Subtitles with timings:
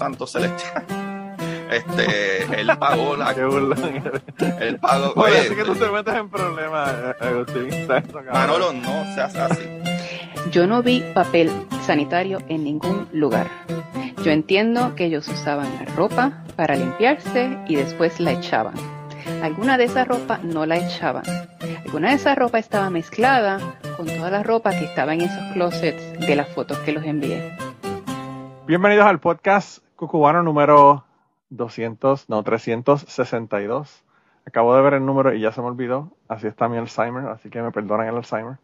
[0.00, 0.84] Santo Celestial.
[1.70, 3.32] Este, él pagó la.
[3.32, 4.02] Qué burlón.
[4.60, 5.12] Él pagó.
[5.14, 7.68] Oye, oye, así que tú te metes en problemas, eh, Agustín.
[8.32, 9.62] Manolo, no seas así.
[10.50, 11.48] Yo no vi papel
[11.86, 13.46] sanitario en ningún lugar.
[14.24, 18.74] Yo entiendo que ellos usaban la ropa para limpiarse y después la echaban.
[19.40, 21.22] Alguna de esa ropa no la echaban.
[21.84, 23.60] Alguna de esa ropa estaba mezclada
[23.96, 27.56] con toda la ropa que estaba en esos closets de las fotos que los envié.
[28.66, 31.04] Bienvenidos al podcast cucubano número
[31.50, 34.02] 200, no, 362.
[34.46, 36.10] Acabo de ver el número y ya se me olvidó.
[36.26, 38.56] Así está mi Alzheimer, así que me perdonan el Alzheimer.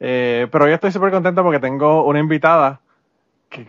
[0.00, 2.80] Eh, pero hoy estoy súper contento porque tengo una invitada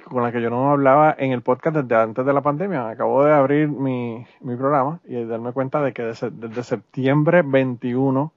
[0.05, 2.89] con la que yo no hablaba en el podcast desde antes de la pandemia.
[2.89, 8.31] Acabo de abrir mi, mi programa y darme cuenta de que desde, desde septiembre 21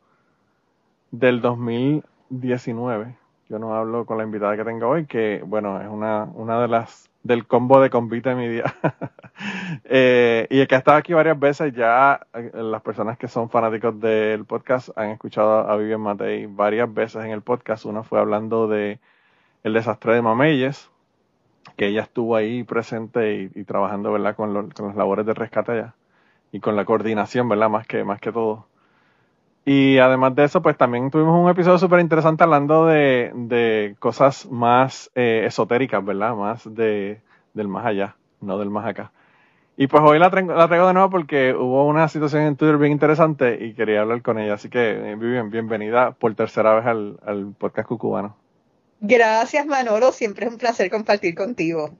[1.13, 3.17] del 2019
[3.49, 6.69] yo no hablo con la invitada que tengo hoy, que bueno, es una, una de
[6.69, 8.65] las del combo de convite mi día.
[9.85, 14.01] eh, y que ha estado aquí varias veces, ya eh, las personas que son fanáticos
[14.01, 17.85] del podcast han escuchado a Vivian Matei varias veces en el podcast.
[17.85, 19.01] Una fue hablando de
[19.63, 20.91] el desastre de Mameyes,
[21.77, 24.35] que ella estuvo ahí presente y, y trabajando, ¿verdad?
[24.37, 25.95] Con, lo, con las labores de rescate allá
[26.53, 27.71] y con la coordinación, ¿verdad?
[27.71, 28.67] Más que, más que todo.
[29.65, 34.51] Y además de eso, pues también tuvimos un episodio súper interesante hablando de, de cosas
[34.51, 36.35] más eh, esotéricas, ¿verdad?
[36.35, 37.21] Más de,
[37.53, 39.13] del más allá, no del más acá.
[39.77, 42.77] Y pues hoy la traigo, la traigo de nuevo porque hubo una situación en Twitter
[42.77, 44.55] bien interesante y quería hablar con ella.
[44.55, 48.37] Así que, eh, Vivian, bienvenida por tercera vez al, al podcast cucubano.
[49.01, 50.13] Gracias, Manolo.
[50.13, 51.91] Siempre es un placer compartir contigo.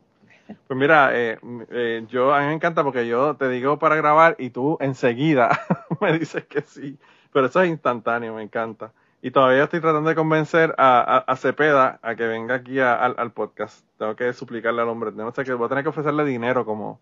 [0.67, 1.39] Pues mira, eh,
[1.71, 5.61] eh, yo a mí me encanta porque yo te digo para grabar y tú enseguida
[6.01, 6.99] me dices que sí.
[7.33, 8.93] Pero eso es instantáneo, me encanta.
[9.23, 12.95] Y todavía estoy tratando de convencer a, a, a Cepeda a que venga aquí a,
[12.95, 13.85] al, al, podcast.
[13.99, 15.13] Tengo que suplicarle al hombre.
[15.13, 17.01] No sé que voy a tener que ofrecerle dinero como,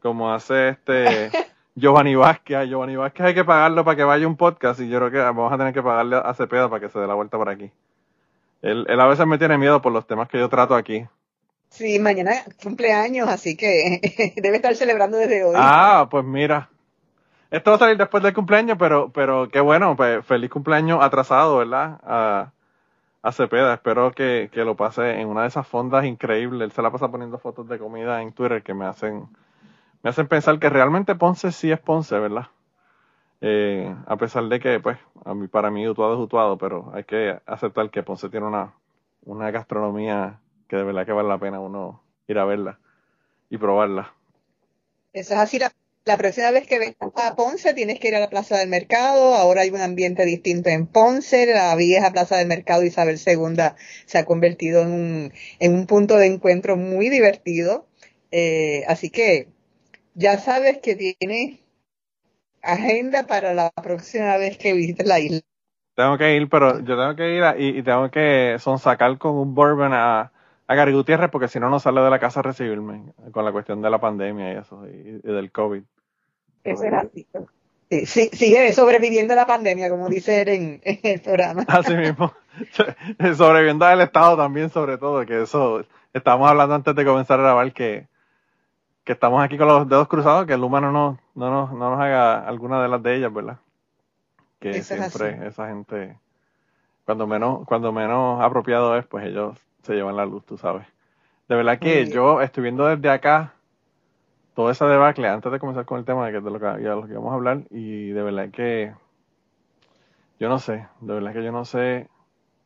[0.00, 1.30] como hace este
[1.74, 2.56] Giovanni Vázquez.
[2.56, 5.10] A Giovanni Vázquez hay que pagarlo para que vaya a un podcast y yo creo
[5.10, 7.50] que vamos a tener que pagarle a Cepeda para que se dé la vuelta por
[7.50, 7.70] aquí.
[8.62, 11.06] Él, él a veces me tiene miedo por los temas que yo trato aquí.
[11.70, 12.32] Sí, mañana
[12.62, 15.54] cumpleaños, así que debe estar celebrando desde hoy.
[15.56, 16.68] Ah, pues mira.
[17.50, 21.58] Esto va a salir después del cumpleaños, pero, pero qué bueno, pues feliz cumpleaños atrasado,
[21.58, 22.00] ¿verdad?
[22.04, 22.52] A,
[23.22, 23.74] a Cepeda.
[23.74, 26.66] Espero que, que lo pase en una de esas fondas increíbles.
[26.66, 29.28] Él se la pasa poniendo fotos de comida en Twitter que me hacen,
[30.02, 32.46] me hacen pensar que realmente Ponce sí es Ponce, ¿verdad?
[33.40, 37.04] Eh, a pesar de que, pues, a mí, para mí Utuado es Utuado, pero hay
[37.04, 38.74] que aceptar que Ponce tiene una,
[39.24, 42.78] una gastronomía que de verdad que vale la pena uno ir a verla
[43.48, 44.12] y probarla.
[45.12, 45.58] Eso es así.
[45.58, 45.72] La,
[46.04, 49.34] la próxima vez que vengas a Ponce tienes que ir a la Plaza del Mercado.
[49.34, 51.46] Ahora hay un ambiente distinto en Ponce.
[51.46, 53.56] La vieja Plaza del Mercado Isabel II
[54.06, 57.86] se ha convertido en un, en un punto de encuentro muy divertido.
[58.30, 59.48] Eh, así que
[60.14, 61.60] ya sabes que tienes
[62.62, 65.40] agenda para la próxima vez que visites la isla.
[65.96, 69.32] Tengo que ir, pero yo tengo que ir a, y, y, tengo que sonsacar con
[69.32, 70.32] un bourbon a,
[70.70, 73.50] a Gary Gutiérrez porque si no, no sale de la casa a recibirme con la
[73.50, 75.82] cuestión de la pandemia y eso, y, y del COVID.
[76.62, 77.26] Eso es así.
[77.90, 81.64] Sí, sí, sigue sobreviviendo a la pandemia, como dice él en, en el programa.
[81.66, 82.32] Así mismo.
[83.36, 87.72] sobreviviendo al Estado también, sobre todo, que eso, estábamos hablando antes de comenzar a grabar
[87.72, 88.06] que,
[89.02, 92.00] que estamos aquí con los dedos cruzados, que el humano no, no, nos, no nos
[92.00, 93.58] haga alguna de las de ellas, ¿verdad?
[94.60, 96.16] Que Eso siempre esa gente,
[97.06, 100.86] cuando menos, cuando menos apropiado es, pues ellos se llevan la luz, tú sabes.
[101.48, 102.12] De verdad que Sí.
[102.12, 103.54] yo estoy viendo desde acá
[104.54, 106.94] toda esa debacle antes de comenzar con el tema de, que, de lo, que, ya
[106.94, 108.94] lo que vamos a hablar y de verdad que
[110.38, 112.08] yo no sé, de verdad que yo no sé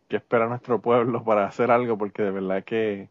[0.09, 3.09] qué espera nuestro pueblo para hacer algo porque de verdad que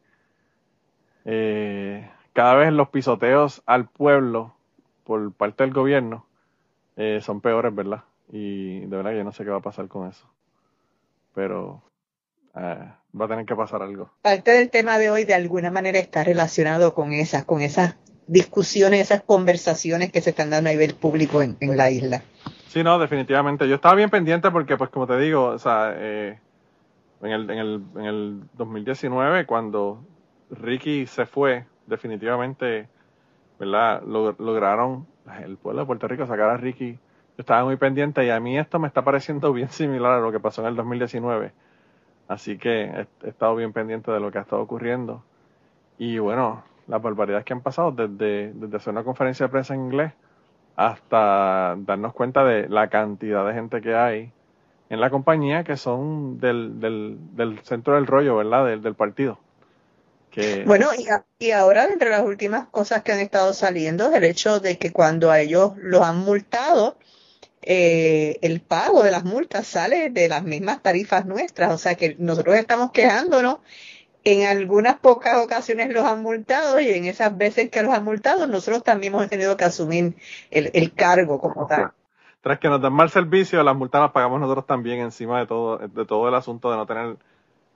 [1.25, 4.53] eh, cada vez los pisoteos al pueblo
[5.03, 6.25] por parte del gobierno
[6.95, 8.03] eh, son peores, ¿verdad?
[8.31, 10.27] Y de verdad que yo no sé qué va a pasar con eso.
[11.33, 11.81] Pero
[12.55, 14.09] eh, va a tener que pasar algo.
[14.21, 17.95] Parte del tema de hoy de alguna manera está relacionado con esas, con esas
[18.27, 22.23] discusiones, esas conversaciones que se están dando a nivel público en, en la isla.
[22.67, 23.67] Sí, no, definitivamente.
[23.67, 26.39] Yo estaba bien pendiente porque, pues, como te digo, o sea, eh,
[27.21, 30.03] en, el, en, el, en el 2019, cuando
[30.49, 32.87] Ricky se fue, definitivamente,
[33.59, 34.01] ¿verdad?
[34.03, 35.05] Log- lograron
[35.43, 36.93] el pueblo de Puerto Rico sacar a Ricky.
[36.93, 36.99] Yo
[37.41, 40.39] estaba muy pendiente y a mí esto me está pareciendo bien similar a lo que
[40.39, 41.51] pasó en el 2019.
[42.33, 45.23] Así que he, estado bien pendiente de lo que ha estado ocurriendo.
[45.99, 49.81] Y bueno, las barbaridades que han pasado desde, desde hacer una conferencia de prensa en
[49.81, 50.13] inglés
[50.75, 54.31] hasta darnos cuenta de la cantidad de gente que hay
[54.89, 58.65] en la compañía que son del, del, del centro del rollo, ¿verdad?
[58.65, 59.37] Del, del partido.
[60.31, 61.05] Que, Bueno, y,
[61.45, 64.91] y ahora entre las últimas cosas que han estado saliendo es el hecho de que
[64.91, 66.97] cuando a ellos los han multado,
[67.65, 71.71] eh, el pago de las multas sale de las mismas tarifas nuestras.
[71.73, 73.57] O sea que nosotros estamos quejándonos.
[74.25, 78.47] En algunas pocas ocasiones los han multado y en esas veces que los han multado,
[78.47, 80.15] nosotros también hemos tenido que asumir
[80.49, 81.91] el, el cargo como tal.
[82.41, 85.77] tras que nos dan mal servicio, las multas las pagamos nosotros también encima de todo,
[85.77, 87.17] de todo el asunto de no tener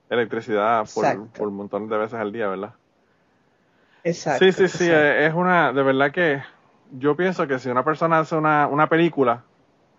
[0.09, 2.73] electricidad por, por montones de veces al día, ¿verdad?
[4.03, 4.45] Exacto.
[4.45, 4.95] Sí, sí, sí, exacto.
[4.95, 6.41] eh, es una, de verdad que
[6.91, 9.43] yo pienso que si una persona hace una, una película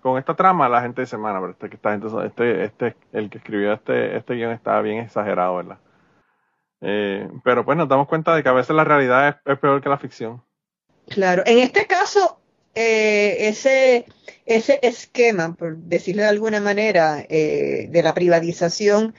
[0.03, 3.39] con esta trama, la gente dice, mano, pero este, esta gente, este, este, el que
[3.39, 5.79] escribió este, este guion está bien exagerado, ¿verdad?
[6.81, 9.83] Eh, pero pues nos damos cuenta de que a veces la realidad es, es peor
[9.83, 10.43] que la ficción.
[11.09, 12.39] Claro, en este caso,
[12.75, 14.07] eh, ese,
[14.47, 19.15] ese esquema, por decirlo de alguna manera, eh, de la privatización,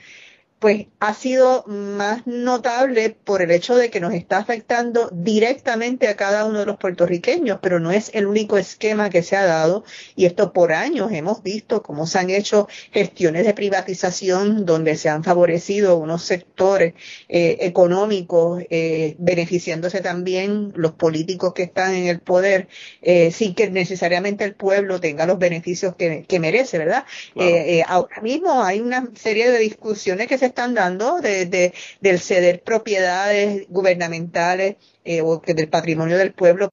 [0.60, 6.16] pues ha sido más notable por el hecho de que nos está afectando directamente a
[6.16, 9.84] cada uno de los puertorriqueños, pero no es el único esquema que se ha dado
[10.16, 15.08] y esto por años hemos visto cómo se han hecho gestiones de privatización donde se
[15.08, 16.92] han favorecido unos sectores
[17.30, 22.68] eh, económicos, eh, beneficiándose también los políticos que están en el poder,
[23.00, 27.06] eh, sin que necesariamente el pueblo tenga los beneficios que, que merece, ¿verdad?
[27.34, 32.20] Eh, ahora mismo hay una serie de discusiones que se están dando de, de- del
[32.20, 36.68] ceder propiedades gubernamentales eh, o que del patrimonio del pueblo.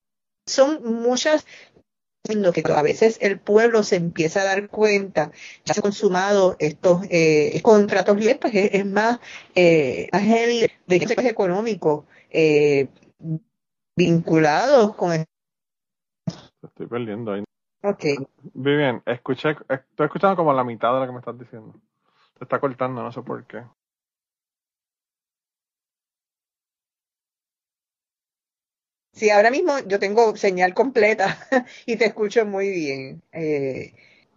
[0.45, 1.45] Son muchas
[2.29, 5.31] en lo que a veces el pueblo se empieza a dar cuenta,
[5.63, 9.19] ya se han consumado estos eh, contratos libres, pues es, es más,
[9.56, 12.89] eh, más heavy de sectores económicos eh,
[13.95, 15.25] vinculados con el...
[16.62, 17.44] Te estoy perdiendo ahí.
[17.83, 18.03] Ok,
[18.53, 21.73] Vivian, escuché, estoy escuchando como la mitad de lo que me estás diciendo.
[22.41, 23.63] Está cortando, no sé por qué.
[29.13, 31.39] Sí, ahora mismo yo tengo señal completa
[31.85, 33.23] y te escucho muy bien.
[33.31, 33.93] Eh,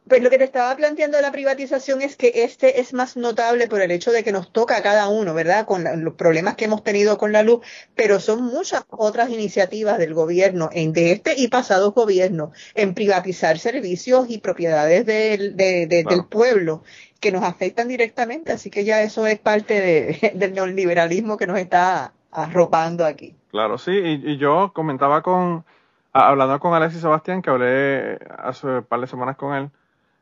[0.08, 3.68] pues lo que te estaba planteando de la privatización es que este es más notable
[3.68, 5.66] por el hecho de que nos toca a cada uno, ¿verdad?
[5.66, 7.60] Con la- los problemas que hemos tenido con la luz,
[7.94, 13.58] pero son muchas otras iniciativas del gobierno, en de este y pasados gobiernos, en privatizar
[13.58, 16.16] servicios y propiedades del, de- de- Claro.
[16.16, 16.82] del pueblo
[17.20, 18.52] que nos afectan directamente.
[18.52, 23.34] Así que ya eso es parte de- del neoliberalismo que nos está arropando aquí.
[23.50, 25.64] Claro, sí, y, yo comentaba con,
[26.12, 29.70] hablando con Alexis Sebastián, que hablé hace un par de semanas con él,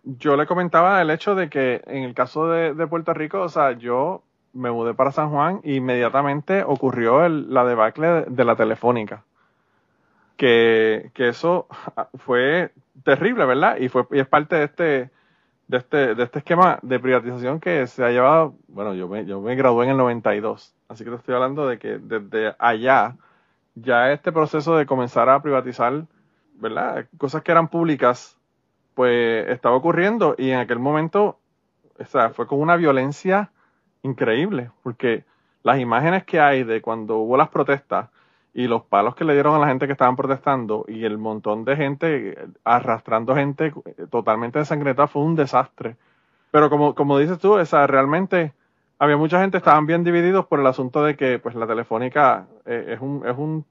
[0.03, 3.49] yo le comentaba el hecho de que en el caso de, de Puerto Rico, o
[3.51, 4.23] sea, yo
[4.55, 9.23] me mudé para San Juan e inmediatamente ocurrió el- la debacle de, de la telefónica.
[10.37, 11.67] Que, que eso
[12.19, 12.71] fue
[13.05, 13.77] terrible, ¿verdad?
[13.79, 15.11] Y fue y es parte de este,
[15.69, 19.41] de este, de este esquema de privatización que se ha llevado, bueno, yo me, yo
[19.41, 23.17] me gradué en el 92, así que te estoy hablando de que desde allá
[23.75, 26.05] ya este proceso de comenzar a privatizar,
[26.55, 27.07] ¿verdad?
[27.19, 28.37] Cosas que eran públicas,
[28.95, 31.39] pues estaba ocurriendo y en aquel momento,
[31.99, 33.51] o sea, fue con una violencia
[34.03, 35.25] increíble, porque
[35.63, 38.09] las imágenes que hay de cuando hubo las protestas
[38.59, 41.65] y los palos que le dieron a la gente que estaban protestando y el montón
[41.65, 45.97] de gente arrastrando gente eh, totalmente ensangrentada fue un desastre.
[46.51, 48.53] Pero como, como dices tú, o sea, realmente
[48.99, 52.95] había mucha gente, estaban bien divididos por el asunto de que pues la telefónica eh,
[52.95, 53.65] es un, es un,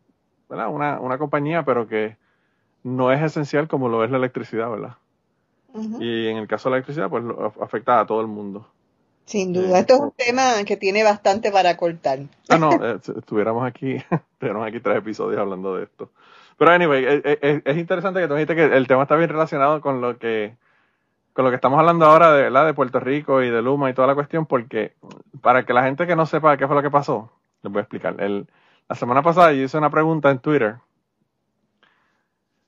[0.50, 0.70] ¿verdad?
[0.70, 2.16] Una, una compañía, pero que
[2.84, 4.96] no es esencial como lo es la electricidad, ¿verdad?
[6.02, 8.68] Y en el caso de la electricidad, pues lo- afecta a todo el mundo.
[9.28, 12.20] Sin duda, esto es un tema que tiene bastante para cortar.
[12.48, 13.98] Ah, no, eh, estuviéramos aquí,
[14.40, 16.12] tuviéramos aquí tres episodios hablando de esto.
[16.58, 19.30] Pero anyway, eh, eh, es, es interesante que tú dijiste que el tema está bien
[19.30, 20.56] relacionado con lo que
[21.34, 22.66] con lo que estamos hablando ahora de, ¿verdad?
[22.66, 24.94] de Puerto Rico y de Luma y toda la cuestión, porque
[25.42, 27.30] para que la gente que no sepa qué fue lo que pasó,
[27.62, 28.16] les voy a explicar.
[28.20, 28.48] El,
[28.88, 30.78] la semana pasada yo hice una pregunta en Twitter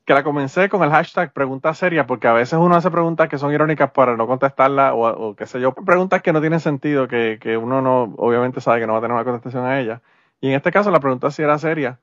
[0.10, 3.38] que la comencé con el hashtag pregunta seria, porque a veces uno hace preguntas que
[3.38, 7.08] son irónicas para no contestarla o, o qué sé yo, preguntas que no tienen sentido,
[7.08, 10.02] que, que uno no, obviamente sabe que no va a tener una contestación a ella.
[10.42, 12.00] Y en este caso la pregunta sí era seria.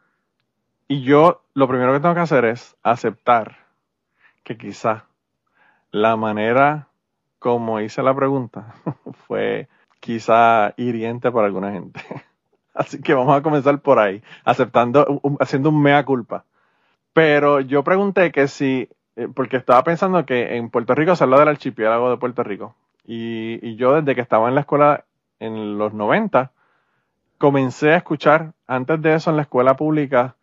[0.86, 3.56] Y yo lo primero que tengo que hacer es aceptar
[4.44, 5.06] que quizá
[5.90, 6.86] la manera
[7.40, 8.76] como hice la pregunta
[9.26, 9.66] fue
[9.98, 12.00] quizá hiriente para alguna gente.
[12.72, 16.44] Así que vamos a comenzar por ahí, aceptando, haciendo un mea culpa.
[17.16, 21.38] Pero yo pregunté que si, eh, porque estaba pensando que en Puerto Rico se habla
[21.38, 22.74] del archipiélago de Puerto Rico.
[23.06, 25.06] Y, y yo desde que estaba en la escuela
[25.40, 26.52] en los 90,
[27.38, 30.36] comencé a escuchar, antes de eso en la escuela pública,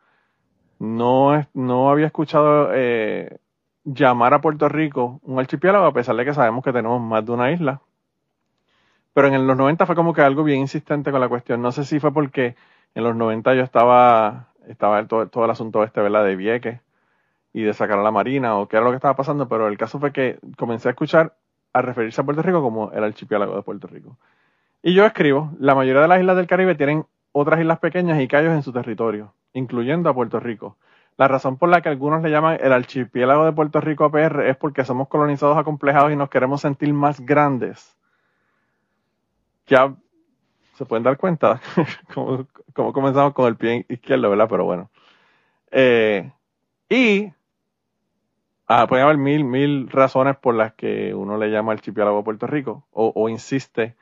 [0.80, 3.38] no, no había escuchado eh,
[3.84, 7.34] llamar a Puerto Rico un archipiélago, a pesar de que sabemos que tenemos más de
[7.34, 7.82] una isla.
[9.14, 11.62] Pero en los 90 fue como que algo bien insistente con la cuestión.
[11.62, 12.56] No sé si fue porque
[12.96, 16.26] En los 90 yo estaba, estaba todo, todo el asunto este, ¿verdad?
[16.26, 16.80] De Vieques
[17.54, 19.78] y de sacar a la Marina o qué era lo que estaba pasando, pero el
[19.78, 21.36] caso fue que comencé a escuchar
[21.74, 24.18] a referirse a Puerto Rico como el archipiélago de Puerto Rico.
[24.82, 28.28] Y yo escribo, la mayoría de las islas del Caribe tienen otras islas pequeñas y
[28.28, 30.78] callos en su territorio, incluyendo a Puerto Rico.
[31.18, 34.58] La razón por la que algunos le llaman el archipiélago de Puerto Rico APR es
[34.58, 37.96] porque somos colonizados acomplejados y nos queremos sentir más grandes.
[39.68, 39.96] Ya
[40.74, 41.62] se pueden dar cuenta
[42.14, 42.48] cómo,
[42.94, 44.48] comenzamos con el pie izquierdo, ¿verdad?
[44.50, 44.90] Pero bueno.
[45.72, 46.32] Eh,
[46.90, 47.32] y
[48.68, 52.48] ah, puede haber mil, mil razones por las que uno le llama archipiélago de Puerto
[52.48, 53.96] Rico o, o insiste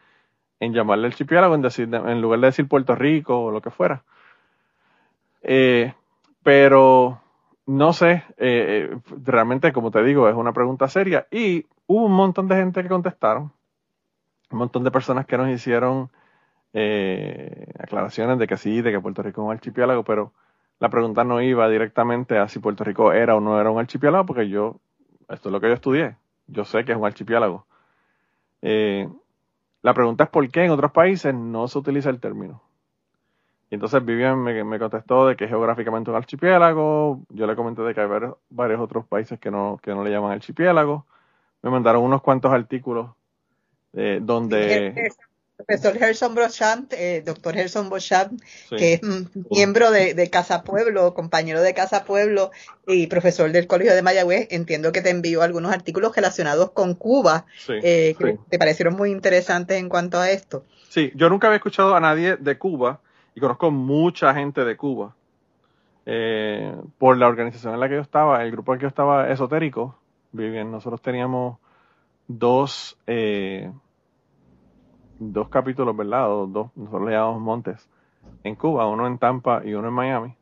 [0.61, 4.03] en llamarle archipiélago en, decir, en lugar de decir Puerto Rico o lo que fuera.
[5.41, 5.93] Eh,
[6.43, 7.19] pero
[7.65, 12.13] no sé, eh, eh, realmente como te digo, es una pregunta seria y hubo un
[12.13, 13.51] montón de gente que contestaron,
[14.51, 16.11] un montón de personas que nos hicieron
[16.73, 20.33] aclaraciones de que sí, de que Puerto Rico es un archipiélago, pero
[20.79, 24.25] la pregunta no iba directamente a si Puerto Rico era o no era un archipiélago,
[24.25, 24.77] porque yo,
[25.29, 26.15] esto es lo que yo estudié,
[26.47, 27.65] yo sé que es un archipiélago.
[29.81, 32.61] La pregunta es por qué en otros países no se utiliza el término.
[33.71, 37.21] Y entonces Vivian me, contestó de que geográficamente un archipiélago.
[37.29, 38.07] Yo le comenté de que hay
[38.49, 41.05] varios, otros países que no, que no le llaman archipiélago.
[41.63, 43.11] Me mandaron unos cuantos artículos
[43.93, 45.11] eh, donde
[45.65, 48.39] profesor Gerson Brochamp, eh, doctor Gerson Brochamp,
[48.69, 49.01] que es
[49.49, 52.51] miembro de, Casa Pueblo, compañero de Casa Pueblo
[52.87, 57.45] y profesor del Colegio de Mayagüez, entiendo que te envió algunos artículos relacionados con Cuba,
[57.67, 60.63] eh, que te parecieron muy interesantes en cuanto a esto.
[60.89, 62.99] Sí, yo nunca había escuchado a nadie de Cuba
[63.35, 65.15] y conozco mucha gente de Cuba.
[66.05, 68.89] Eh, por la organización en la que yo estaba, el grupo en el que yo
[68.89, 69.95] estaba esotérico,
[70.31, 71.59] bien, nosotros teníamos
[72.27, 72.97] dos
[75.21, 76.27] dos capítulos, ¿verdad?
[76.47, 77.87] dos, nosotros le montes,
[78.43, 80.35] en Cuba, uno en Tampa y uno en Miami.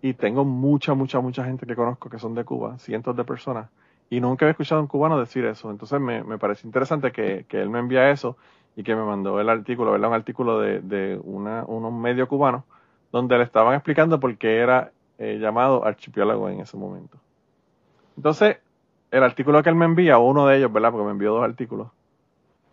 [0.00, 3.68] Y tengo mucha, mucha, mucha gente que conozco que son de Cuba, cientos de personas.
[4.08, 5.70] Y nunca he escuchado a un cubano decir eso.
[5.70, 8.36] Entonces me, me parece interesante que, que, él me envía eso
[8.76, 10.08] y que me mandó el artículo, ¿verdad?
[10.08, 12.64] Un artículo de, de una, un medio cubano
[13.12, 17.18] donde le estaban explicando por qué era eh, llamado archipiélago en ese momento.
[18.16, 18.58] Entonces,
[19.10, 20.90] el artículo que él me envía, uno de ellos, ¿verdad?
[20.90, 21.88] Porque me envió dos artículos,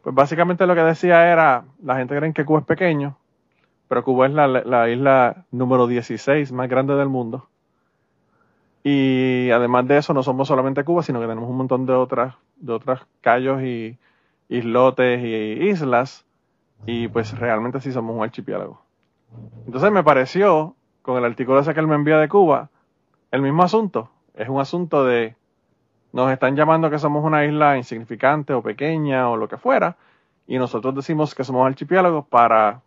[0.04, 3.18] pues básicamente lo que decía era, la gente cree que Cuba es pequeño,
[3.88, 7.48] pero Cuba es la, isla número 16 más grande del mundo.
[8.84, 12.36] Y además de eso, no somos solamente Cuba, sino que tenemos un montón de otras,
[12.56, 14.00] de otros callos y
[14.50, 16.26] islotes y islas.
[16.88, 18.82] Y pues realmente sí somos un archipiélago.
[19.68, 22.70] Entonces me pareció, con el artículo ese que él me envía de Cuba,
[23.30, 24.10] el mismo asunto.
[24.34, 25.36] Es un asunto de
[26.14, 29.96] nos están llamando que somos una isla insignificante o pequeña o lo que fuera,
[30.48, 32.82] y nosotros decimos que somos archipiélagos para,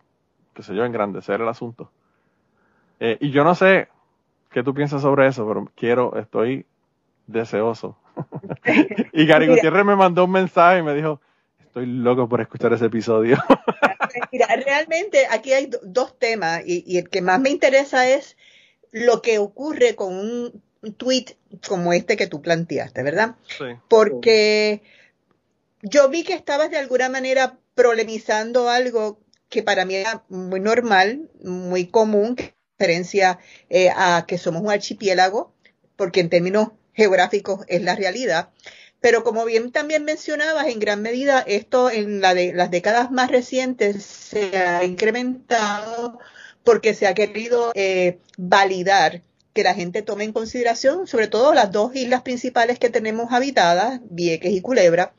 [0.53, 1.89] qué sé yo, engrandecer el asunto.
[2.99, 3.87] Eh, y yo no sé
[4.51, 6.65] qué tú piensas sobre eso, pero quiero, estoy
[7.27, 7.97] deseoso.
[9.13, 11.19] y Gary Gutiérrez me mandó un mensaje y me dijo,
[11.59, 13.37] estoy loco por escuchar ese episodio.
[14.31, 18.37] Mira, realmente aquí hay dos temas y, y, el que más me interesa es
[18.91, 21.37] lo que ocurre con un tweet
[21.67, 23.35] como este que tú planteaste, ¿verdad?
[23.57, 23.65] Sí.
[23.87, 24.81] Porque
[25.81, 31.29] yo vi que estabas de alguna manera problemizando algo que para mí era muy normal,
[31.43, 33.39] muy común, que referencia
[33.69, 35.53] eh, a que somos un archipiélago,
[35.95, 38.49] porque en términos geográficos es la realidad.
[38.99, 43.29] Pero como bien también mencionabas, en gran medida esto en la de, las décadas más
[43.29, 46.17] recientes se ha incrementado
[46.63, 49.21] porque se ha querido eh, validar
[49.55, 54.01] que la gente tome en consideración, sobre todo las dos islas principales que tenemos habitadas,
[54.09, 55.13] Vieques y Culebra,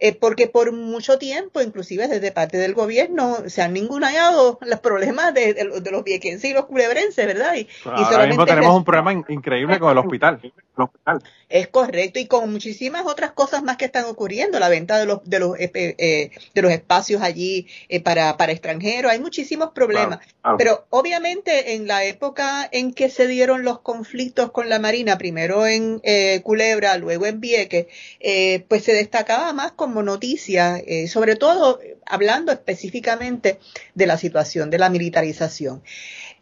[0.00, 5.34] eh, porque por mucho tiempo, inclusive desde parte del gobierno, se han ninguneado los problemas
[5.34, 7.54] de, de, los viequenses y los culebrenses, ¿verdad?
[7.56, 10.40] Y, ahora mismo tenemos un problema increíble con el hospital.
[11.48, 15.24] Es correcto, y con muchísimas otras cosas más que están ocurriendo, la venta de los,
[15.24, 17.66] de los, eh, eh, de los espacios allí
[18.04, 20.20] para, para extranjeros, hay muchísimos problemas.
[20.56, 25.66] Pero obviamente en la época en que se dieron los conflictos con la Marina, primero
[25.66, 26.00] en
[26.42, 27.86] Culebra, luego en Vieques,
[28.68, 33.58] pues se destacaba más con como noticia, eh, sobre todo hablando específicamente
[33.94, 35.82] de la situación de la militarización.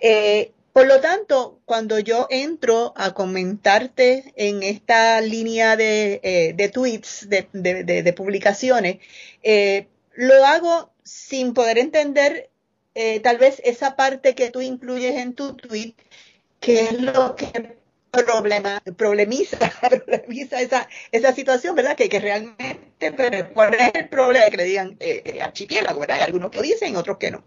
[0.01, 7.29] Eh, por lo tanto, cuando yo entro a comentarte en esta línea de, eh, tweets,
[7.29, 8.99] de, publicaciones,
[10.17, 12.51] lo hago sin poder entender
[13.23, 15.95] tal vez esa parte que tú incluyes en tu tweet,
[16.59, 17.77] que es lo que
[18.25, 19.59] problema, problemiza,
[20.07, 21.97] problemiza esa, esa situación, ¿verdad?
[21.97, 24.47] Que, que realmente, pero ¿cuál es el problema?
[24.51, 26.19] Que le digan eh, eh, archipiélago, ¿verdad?
[26.19, 27.45] Hay algunos que dicen, otros que no.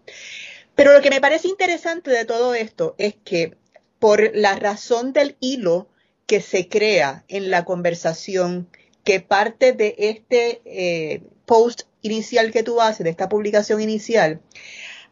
[0.74, 3.56] Pero lo que me parece interesante de todo esto es que
[3.98, 5.88] por la razón del hilo
[6.26, 8.68] que se crea en la conversación,
[9.04, 14.40] que parte de este eh, post inicial que tú haces, de esta publicación inicial,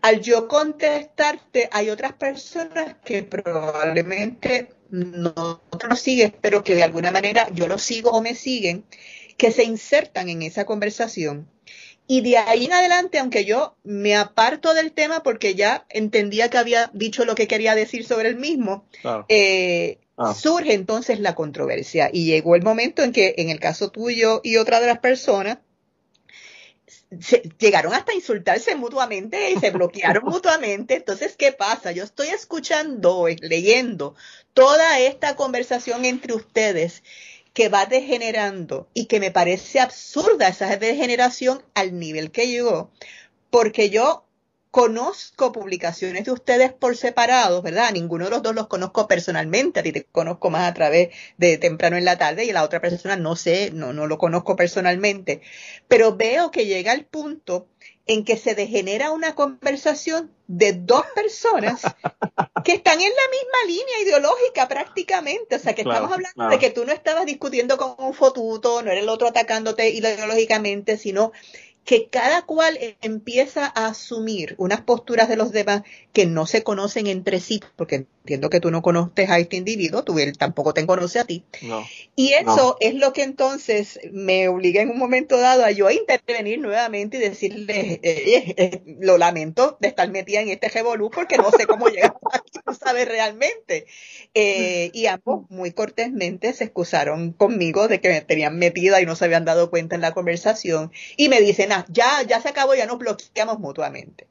[0.00, 7.10] al yo contestarte, hay otras personas que probablemente no, no siguen, pero que de alguna
[7.10, 8.84] manera yo lo sigo o me siguen,
[9.36, 11.48] que se insertan en esa conversación.
[12.10, 16.56] Y de ahí en adelante, aunque yo me aparto del tema porque ya entendía que
[16.56, 18.86] había dicho lo que quería decir sobre el mismo,
[19.28, 20.34] eh, ah.
[20.34, 22.08] surge entonces la controversia.
[22.10, 25.58] Y llegó el momento en que, en el caso tuyo y otra de las personas,
[27.58, 30.96] llegaron hasta insultarse mutuamente y se bloquearon mutuamente.
[30.96, 31.92] Entonces, ¿qué pasa?
[31.92, 34.14] Yo estoy escuchando, leyendo
[34.54, 37.02] toda esta conversación entre ustedes
[37.52, 42.90] que va degenerando y que me parece absurda esa degeneración al nivel que llegó,
[43.50, 44.27] porque yo
[44.78, 47.90] conozco publicaciones de ustedes por separado, ¿verdad?
[47.90, 51.58] Ninguno de los dos los conozco personalmente, a ti te conozco más a través de
[51.58, 54.54] temprano en la tarde y a la otra persona no sé, no, no lo conozco
[54.54, 55.40] personalmente,
[55.88, 57.66] pero veo que llega el punto
[58.06, 61.82] en que se degenera una conversación de dos personas
[62.64, 65.56] que están en la misma línea ideológica prácticamente.
[65.56, 68.90] O sea, que estamos hablando de que tú no estabas discutiendo con un fotuto, no
[68.90, 71.32] era el otro atacándote ideológicamente, sino
[71.88, 77.06] que cada cual empieza a asumir unas posturas de los demás que no se conocen
[77.06, 80.84] entre sí, porque entiendo que tú no conoces a este individuo, tú él tampoco te
[80.84, 81.44] conoce a ti.
[82.14, 85.94] y eso es lo que entonces me obliga en un momento dado a yo a
[85.94, 91.50] intervenir nuevamente y decirle, eh, lo lamento de estar metida en este revolú porque no
[91.50, 93.86] sé cómo llegar aquí, no sabes realmente.
[94.34, 99.16] Eh, y ambos muy cortésmente se excusaron conmigo de que me tenían metida y no
[99.16, 102.74] se habían dado cuenta en la conversación y me dicen, ah, ya, ya se acabó,
[102.74, 104.26] ya nos bloqueamos mutuamente.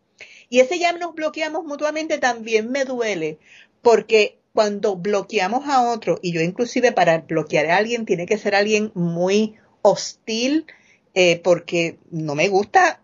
[0.49, 3.37] Y ese ya nos bloqueamos mutuamente también me duele
[3.81, 8.55] porque cuando bloqueamos a otro, y yo inclusive para bloquear a alguien tiene que ser
[8.55, 10.65] alguien muy hostil,
[11.13, 13.01] eh, porque no me gusta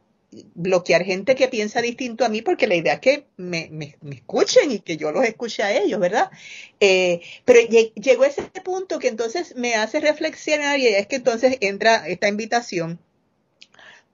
[0.55, 4.71] bloquear gente que piensa distinto a mí, porque la idea es que me, me, escuchen
[4.71, 6.31] y que yo los escuche a ellos, ¿verdad?
[6.79, 12.07] Eh, pero llegó ese punto que entonces me hace reflexionar y es que entonces entra
[12.07, 12.99] esta invitación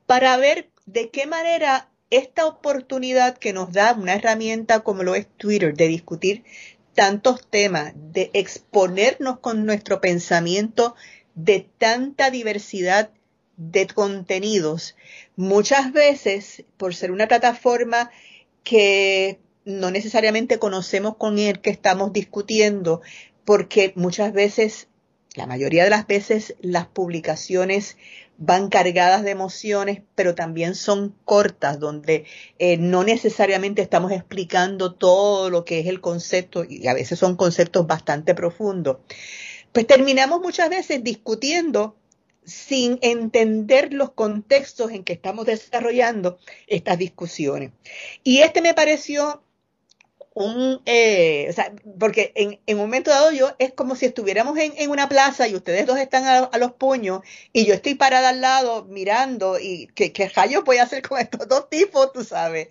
[0.06, 5.28] para ver de qué manera esta oportunidad que nos da una herramienta como lo es
[5.38, 6.44] Twitter de discutir
[6.94, 10.96] tantos temas, de exponernos con nuestro pensamiento
[11.34, 13.12] de tanta diversidad
[13.56, 14.98] de contenidos,
[15.38, 18.12] muchas veces por ser una plataforma
[18.64, 23.02] que no necesariamente conocemos con el que estamos discutiendo,
[23.46, 24.89] porque muchas veces,
[25.40, 27.96] la mayoría de las veces, las publicaciones
[28.38, 32.26] van cargadas de emociones, pero también son cortas, donde
[32.58, 37.38] eh, no necesariamente estamos explicando todo lo que es el concepto, y a veces son
[37.38, 38.98] conceptos bastante profundos.
[39.72, 41.96] Pues terminamos muchas veces discutiendo
[42.44, 47.72] sin entender los contextos en que estamos desarrollando estas discusiones.
[48.26, 49.42] Y este me pareció
[50.34, 54.58] un, eh, o sea, porque en, en, un momento dado yo es como si estuviéramos
[54.58, 58.30] en, en una plaza y ustedes dos están a, los puños y yo estoy parada
[58.30, 62.24] al lado mirando y qué, qué rayos voy a hacer con estos dos tipos, tú
[62.24, 62.70] sabes.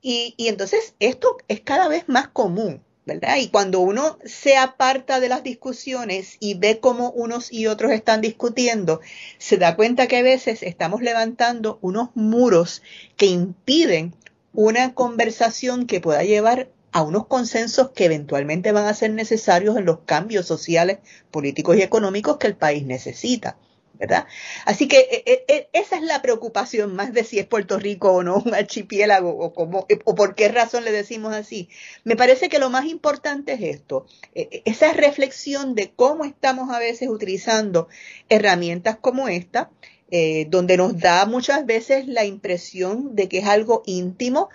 [0.00, 3.36] Y, y entonces esto es cada vez más común, ¿verdad?
[3.36, 8.20] Y cuando uno se aparta de las discusiones y ve cómo unos y otros están
[8.20, 9.00] discutiendo,
[9.38, 12.82] se da cuenta que a veces estamos levantando unos muros
[13.16, 14.14] que impiden
[14.52, 19.86] una conversación que pueda llevar a unos consensos que eventualmente van a ser necesarios en
[19.86, 20.98] los cambios sociales,
[21.30, 23.56] políticos y económicos que el país necesita.
[24.02, 24.26] ¿verdad?
[24.64, 28.10] Así que eh, eh, eh, esa es la preocupación más de si es Puerto Rico
[28.12, 31.68] o no un archipiélago o, cómo, o por qué razón le decimos así.
[32.02, 37.08] Me parece que lo más importante es esto, esa reflexión de cómo estamos a veces
[37.08, 37.88] utilizando
[38.28, 39.70] herramientas como esta
[40.14, 44.50] eh, donde nos da muchas veces la impresión de que es algo íntimo,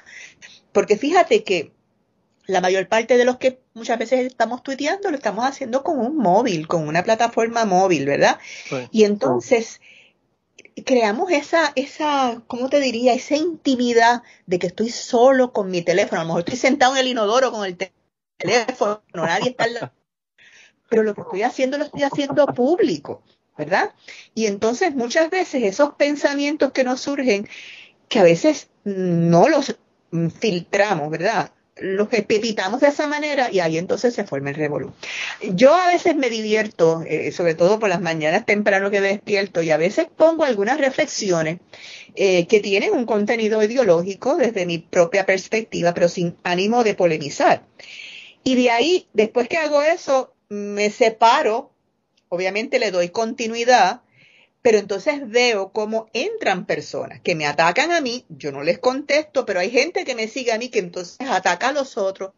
[0.72, 1.74] porque fíjate que
[2.46, 6.16] la mayor parte de los que muchas veces estamos tuiteando lo estamos haciendo con un
[6.16, 8.38] móvil, con una plataforma móvil, ¿verdad?
[8.92, 9.82] Y entonces
[10.86, 13.16] creamos esa, esa, ¿cómo te diría?
[13.16, 16.22] Esa intimidad de que estoy solo con mi teléfono.
[16.22, 17.76] A lo mejor estoy sentado en el inodoro con el
[18.38, 19.92] teléfono, nadie está al
[20.90, 23.24] Pero lo que estoy haciendo lo estoy haciendo público.
[23.58, 23.94] ¿Verdad?
[24.36, 27.48] Y entonces muchas veces esos pensamientos que nos surgen,
[28.08, 29.78] que a veces no los
[30.40, 31.52] filtramos, ¿verdad?
[31.80, 34.94] Los espetitamos de esa manera y ahí entonces se forma el revolú.
[35.54, 39.70] Yo a veces me divierto, eh, sobre todo por las mañanas temprano que despierto, y
[39.70, 41.60] a veces pongo algunas reflexiones
[42.16, 47.64] eh, que tienen un contenido ideológico desde mi propia perspectiva, pero sin ánimo de polemizar.
[48.44, 51.72] Y de ahí, después que hago eso, me separo,
[52.30, 54.02] obviamente le doy continuidad,
[54.62, 59.46] pero entonces veo cómo entran personas que me atacan a mí, yo no les contesto,
[59.46, 62.32] pero hay gente que me sigue a mí que entonces ataca a los otros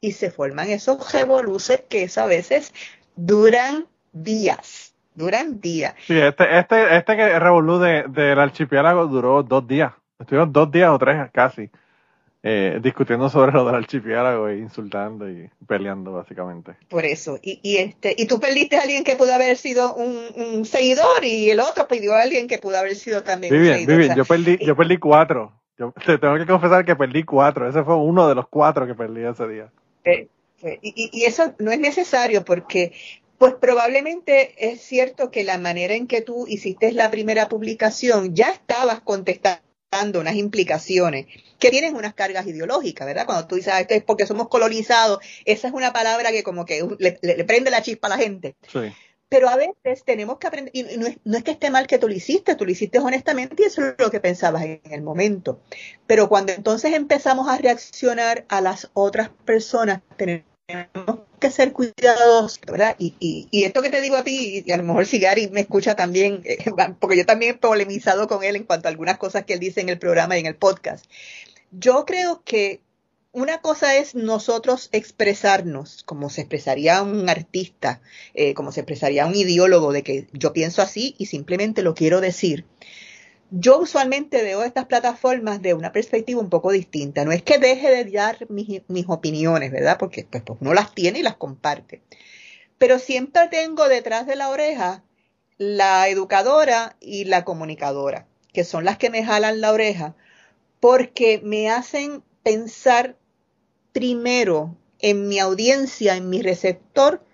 [0.00, 2.72] y se forman esos revoluces que a veces
[3.16, 5.94] duran días, duran días.
[6.06, 11.30] Sí, este, este, este revolú del archipiélago duró dos días, estuvieron dos días o tres
[11.32, 11.70] casi.
[12.50, 16.76] Eh, discutiendo sobre lo del archipiélago e insultando y peleando básicamente.
[16.88, 20.64] Por eso, y, y, este, y tú perdiste a alguien que pudo haber sido un,
[20.64, 24.16] seguidor y el otro pidió a alguien que pudo haber sido también un seguidor.
[24.16, 25.52] yo perdí, yo perdí cuatro.
[25.76, 27.68] Yo te tengo que confesar que perdí cuatro.
[27.68, 29.70] Ese fue uno de los cuatro que perdí ese día.
[30.06, 30.28] Eh,
[30.62, 32.92] eh, y, y, eso no es necesario porque,
[33.36, 38.48] pues probablemente es cierto que la manera en que tú hiciste la primera publicación ya
[38.48, 39.62] estabas contestando
[40.18, 41.26] unas implicaciones
[41.58, 43.26] que tienen unas cargas ideológicas, ¿verdad?
[43.26, 46.64] Cuando tú dices, ah, esto es porque somos colonizados, esa es una palabra que como
[46.64, 48.56] que le, prende la chispa a la gente.
[49.28, 51.98] Pero a veces tenemos que aprender, y no es, no es, que esté mal que
[51.98, 55.02] tú lo hiciste, tú lo hiciste honestamente y eso es lo que pensabas en el
[55.02, 55.60] momento.
[56.06, 60.47] Pero cuando entonces empezamos a reaccionar a las otras personas, tenemos
[61.38, 62.94] que ser cuidadosos, ¿verdad?
[62.98, 65.48] Y, y, y, esto que te digo a ti, y a lo mejor si Gary
[65.48, 66.58] me escucha también, eh,
[67.00, 69.80] porque yo también he polemizado con él en cuanto a algunas cosas que él dice
[69.80, 71.06] en el programa y en el podcast.
[71.70, 72.80] Yo creo que
[73.32, 78.00] una cosa es nosotros expresarnos, como se expresaría un artista,
[78.34, 82.20] eh, como se expresaría un ideólogo, de que yo pienso así y simplemente lo quiero
[82.20, 82.64] decir
[83.50, 87.24] yo usualmente veo estas plataformas de una perspectiva un poco distinta.
[87.24, 89.96] No es que deje de dar mis, opiniones, ¿verdad?
[89.98, 92.02] Porque pues, pues, uno las tiene y las comparte.
[92.78, 95.02] Pero siempre tengo detrás de la oreja
[95.58, 100.14] la educadora y la comunicadora, que son las que me jalan la oreja,
[100.78, 103.16] porque me hacen pensar
[103.92, 107.24] primero en mi audiencia, en mi receptor,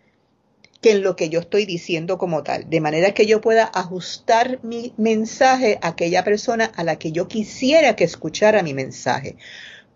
[0.84, 4.58] que en lo que yo estoy diciendo como tal, de manera que yo pueda ajustar
[4.62, 9.36] mi mensaje a aquella persona a la que yo quisiera que escuchara mi mensaje.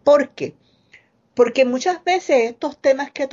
[0.03, 0.55] ¿Por qué?
[1.35, 3.29] Porque muchas veces estos temas que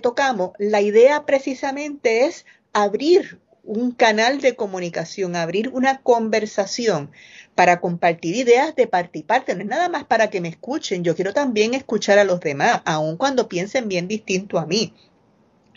[0.00, 7.12] tocamos, la idea precisamente es abrir un canal de comunicación, abrir una conversación
[7.54, 9.54] para compartir ideas de parte parte.
[9.54, 12.82] No es nada más para que me escuchen, yo quiero también escuchar a los demás,
[12.84, 14.94] aun cuando piensen bien distinto a mí.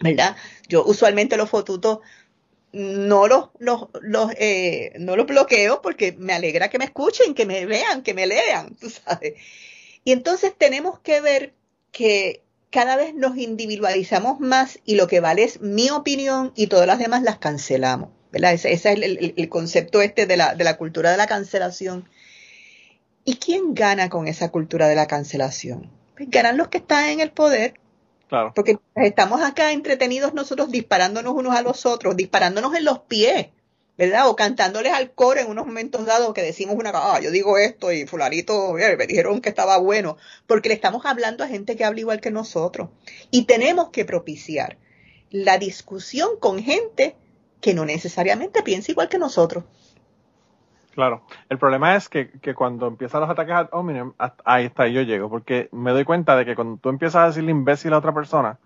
[0.02, 0.36] ¿Verdad?
[0.68, 2.00] Yo usualmente los fotutos
[2.74, 7.46] no los, los, los eh, no los bloqueo porque me alegra que me escuchen, que
[7.46, 9.34] me vean, que me lean, tú sabes.
[10.04, 11.54] Y entonces tenemos que ver
[11.92, 16.88] que cada vez nos individualizamos más y lo que vale es mi opinión y todas
[16.88, 18.10] las demás las cancelamos.
[18.32, 18.54] ¿verdad?
[18.54, 22.08] Ese, es el, el, concepto este de la, de la cultura de la cancelación.
[23.26, 25.92] ¿Y quién gana con esa cultura de la cancelación?
[26.16, 27.74] Pues ganan los que están en el poder
[28.56, 33.48] porque estamos acá entretenidos nosotros disparándonos unos a los otros, disparándonos en los pies,
[33.98, 34.30] ¿verdad?
[34.30, 37.92] O cantándoles al coro en unos momentos dados que decimos una, ah, yo digo esto
[37.92, 40.18] y fulanito, me dijeron que estaba bueno,
[40.48, 42.90] porque le estamos hablando a gente que habla igual que nosotros.
[43.32, 44.78] Y tenemos que propiciar
[45.30, 47.16] la discusión con gente
[47.60, 49.66] que no necesariamente piensa igual que nosotros.
[50.94, 55.02] Claro, el problema es que, que cuando empiezan los ataques a hominem, ahí está, yo
[55.02, 58.14] llego, porque me doy cuenta de que cuando tú empiezas a decirle imbécil a otra
[58.14, 58.60] persona,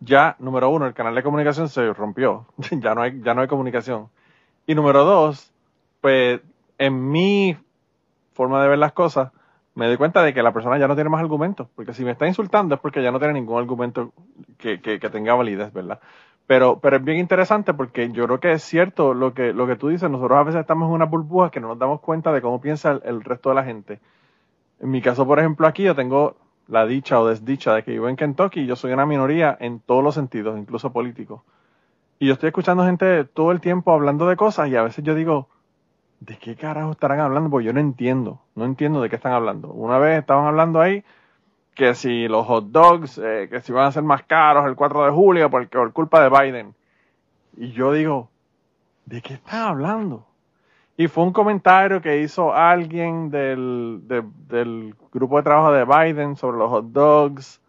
[0.00, 3.48] ya, número uno, el canal de comunicación se rompió, ya no hay, ya no hay
[3.48, 4.08] comunicación.
[4.66, 5.52] Y número dos,
[6.00, 6.40] pues
[6.78, 7.56] en mi
[8.32, 9.30] forma de ver las cosas,
[9.74, 12.12] me doy cuenta de que la persona ya no tiene más argumentos, porque si me
[12.12, 14.12] está insultando es porque ya no tiene ningún argumento
[14.58, 16.00] que, que, que tenga validez, ¿verdad?
[16.46, 19.76] Pero, pero es bien interesante porque yo creo que es cierto lo que, lo que
[19.76, 20.10] tú dices.
[20.10, 23.00] Nosotros a veces estamos en una burbuja que no nos damos cuenta de cómo piensa
[23.04, 24.00] el, resto de la gente.
[24.80, 26.36] En mi caso, por ejemplo, aquí yo tengo
[26.68, 29.80] la dicha o desdicha de que vivo en Kentucky y yo soy una minoría en
[29.80, 31.42] todos los sentidos, incluso políticos.
[32.18, 35.14] Y yo estoy escuchando gente todo el tiempo hablando de cosas y a veces yo
[35.14, 35.48] digo,
[36.20, 37.50] ¿de qué carajo estarán hablando?
[37.50, 39.68] Porque yo no entiendo, no entiendo de qué están hablando.
[39.72, 41.04] Una vez estaban hablando ahí
[41.74, 45.06] que si los hot dogs, eh, que si van a ser más caros el 4
[45.06, 46.74] de julio porque, por culpa de Biden.
[47.56, 48.30] Y yo digo,
[49.06, 50.26] ¿de qué están hablando?
[50.96, 56.58] Y fue un comentario que hizo alguien del, del grupo de trabajo de Biden sobre
[56.58, 57.60] los hot dogs.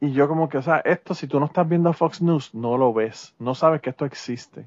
[0.00, 2.76] Y yo como que, o sea, esto si tú no estás viendo Fox News, no
[2.76, 4.66] lo ves, no sabes que esto existe.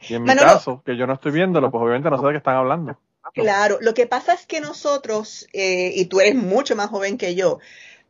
[0.00, 2.38] Y en mi caso, que yo no estoy viéndolo, pues obviamente no sé de qué
[2.38, 2.96] están hablando.
[3.42, 7.34] Claro, lo que pasa es que nosotros, eh, y tú eres mucho más joven que
[7.34, 7.58] yo,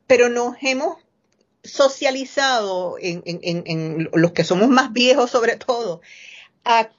[0.07, 0.99] pero nos hemos
[1.65, 6.01] socializado en, en, en, los que somos más viejos sobre todo,
[6.65, 6.91] a,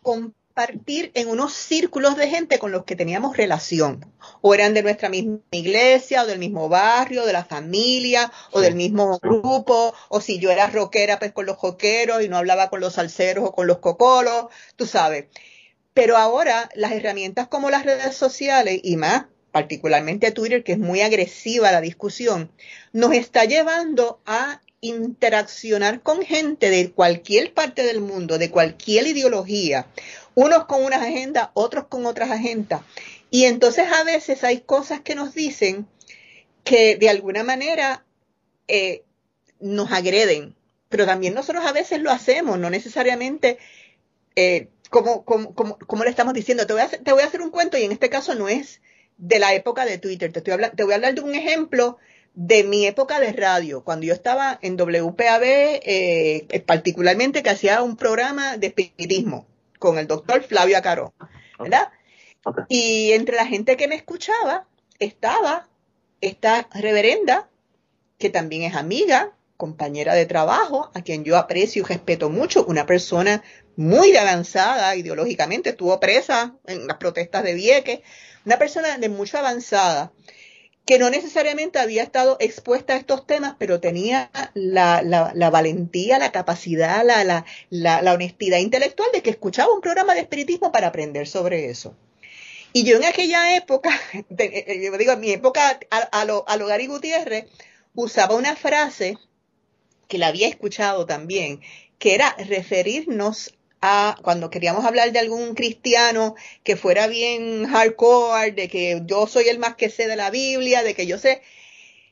[0.58, 4.12] compartir en unos círculos de gente con los que teníamos relación.
[4.42, 8.74] O eran de nuestra misma iglesia, o del mismo barrio, de la familia, o del
[8.74, 9.94] mismo grupo.
[10.10, 13.46] O si yo era rockera, pues con los joqueros y no hablaba con los salseros
[13.46, 15.28] o con los cocolos, tú sabes.
[15.98, 21.02] Pero ahora las herramientas como las redes sociales y más, particularmente Twitter, que es muy
[21.02, 22.52] agresiva la discusión,
[22.94, 29.88] nos está llevando a interaccionar con gente de cualquier parte del mundo, de cualquier ideología,
[30.36, 32.82] unos con unas agendas, otros con otras agendas.
[33.32, 35.88] Y entonces a veces hay cosas que nos dicen
[36.64, 38.06] que de alguna manera
[38.68, 39.02] eh,
[39.60, 40.56] nos agreden,
[40.90, 43.58] pero también nosotros a veces lo hacemos, no necesariamente
[44.36, 46.66] eh, como, como, como, le estamos diciendo.
[46.66, 48.48] Te voy, a hacer, te voy a hacer un cuento y en este caso no
[48.48, 48.82] es
[49.18, 51.98] de la época de Twitter, te, estoy te voy a hablar de un ejemplo
[52.36, 57.98] de mi época de radio, cuando yo estaba en WPAB, eh, particularmente que hacía un
[57.98, 59.48] programa de espiritismo
[59.80, 61.16] con el doctor Flavio Acaro,
[61.58, 61.90] ¿verdad?
[62.70, 64.68] Y entre la gente que me escuchaba
[65.00, 65.68] estaba
[66.22, 67.50] esta reverenda,
[68.20, 72.86] que también es amiga, compañera de trabajo, a quien yo aprecio y respeto mucho, una
[72.86, 73.44] persona
[73.78, 78.00] muy avanzada ideológicamente, estuvo presa en las protestas de Vieques,
[78.46, 80.12] una persona de mucha avanzada
[80.88, 86.32] que no necesariamente había estado expuesta a estos temas, pero tenía la, la, valentía, la
[86.32, 91.70] capacidad, la, la, honestidad intelectual de que escuchaba un programa de espiritismo para aprender sobre
[91.70, 91.94] eso.
[92.72, 93.92] Y yo en aquella época,
[94.38, 97.48] eh, yo digo, en mi época a, a, lo, a lo Gutiérrez,
[97.94, 99.18] usaba una frase
[100.08, 101.60] que la había escuchado también,
[102.00, 103.57] que era referirnos
[104.22, 109.60] cuando queríamos hablar de algún cristiano que fuera bien hardcore, de que yo soy el
[109.60, 111.42] más que sé de la Biblia, de que yo sé,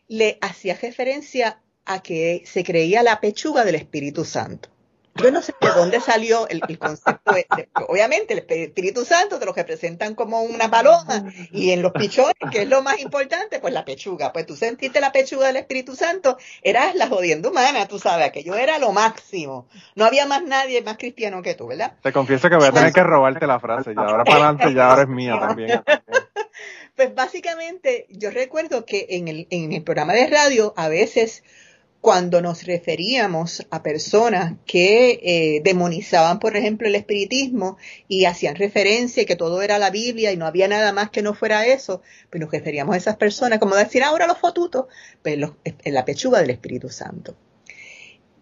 [0.07, 4.74] le hacía referencia a que se creía la pechuga del Espíritu Santo.
[5.15, 7.33] Yo no sé de dónde salió el, concepto.
[7.33, 12.35] De, obviamente, el Espíritu Santo te lo representan como una paloma y en los pichones,
[12.51, 14.33] que es lo más importante, pues la pechuga.
[14.33, 18.43] Pues tú sentiste la pechuga del Espíritu Santo, eras la jodienda humana, tú sabes, que
[18.43, 19.69] yo era lo máximo.
[19.95, 21.93] No había más nadie más cristiano que tú, ¿verdad?
[22.01, 24.89] Te confieso que voy a tener que robarte la frase, ya ahora para adelante, ya
[24.89, 25.81] ahora es mía también.
[26.95, 31.43] Pues básicamente, yo recuerdo que en el, en el programa de radio, a veces
[32.05, 39.23] cuando nos referíamos a personas que eh, demonizaban, por ejemplo, el espiritismo y hacían referencia
[39.23, 42.03] y que todo era la Biblia y no había nada más que no fuera eso,
[42.29, 44.85] pues nos referíamos a esas personas como decir ahora los fotutos,
[45.23, 47.35] pues en la pechuga del Espíritu Santo.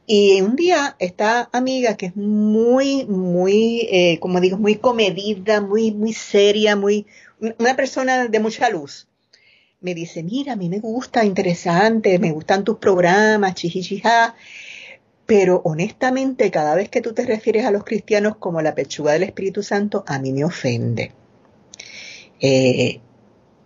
[0.06, 5.92] Y un día esta amiga que es muy, muy, eh, como digo, muy comedida, muy,
[5.94, 7.08] muy seria, muy,
[7.40, 9.08] una persona de mucha luz,
[9.84, 14.34] me dice, mira, a mí me gusta, interesante, me gustan tus programas, chichichija,
[15.26, 19.24] pero honestamente cada vez que tú te refieres a los cristianos como la pechuga del
[19.24, 21.12] Espíritu Santo, a mí me ofende.
[22.40, 23.02] Eh,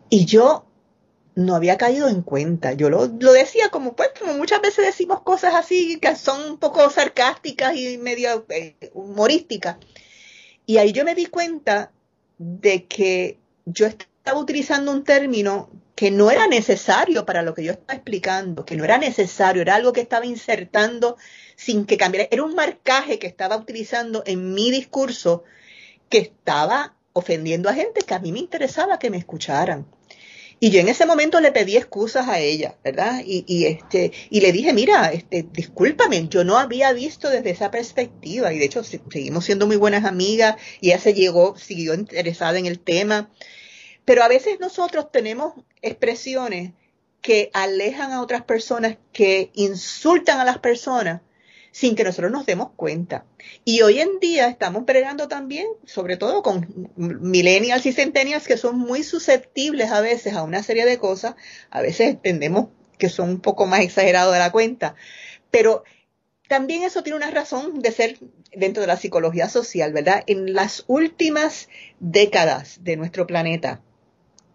[0.10, 0.66] y yo
[1.36, 2.74] no había caído en cuenta.
[2.74, 6.90] Yo lo, decía como, pues, como muchas veces decimos cosas así que son un poco
[6.90, 9.78] sarcásticas y medio eh, humorísticas.
[10.66, 11.92] Y ahí yo me di cuenta
[12.40, 17.72] de que yo estaba utilizando un término que no era necesario para lo que yo
[17.72, 21.18] estaba explicando, que no era necesario, era algo que estaba insertando
[21.56, 25.44] sin que cambiara, era un marcaje que estaba utilizando en mi discurso
[26.08, 29.88] que estaba ofendiendo a gente que a mí me interesaba que me escucharan.
[30.60, 33.24] Y yo en ese momento le pedí excusas a ella, ¿verdad?
[33.26, 38.54] Y, este, y le dije, mira, este, discúlpame, yo no había visto desde esa perspectiva.
[38.54, 42.68] Y de hecho, seguimos siendo muy buenas amigas y ella se llegó, siguió interesada en
[42.68, 43.32] el tema.
[44.08, 46.72] Pero a veces nosotros tenemos expresiones
[47.20, 51.20] que alejan a otras personas, que insultan a las personas
[51.74, 53.26] sin que nosotros nos demos cuenta.
[53.66, 58.80] Y hoy en día estamos peleando también, sobre todo con millennials y centennials que son
[58.80, 61.36] muy susceptibles a veces a una serie de cosas,
[61.70, 64.96] a veces entendemos que son un poco más exagerados de la cuenta,
[65.52, 65.84] pero
[66.48, 68.20] también eso tiene una razón de ser
[68.54, 70.24] dentro de la psicología social, ¿verdad?
[70.28, 71.68] En las últimas
[72.00, 73.82] décadas de nuestro planeta,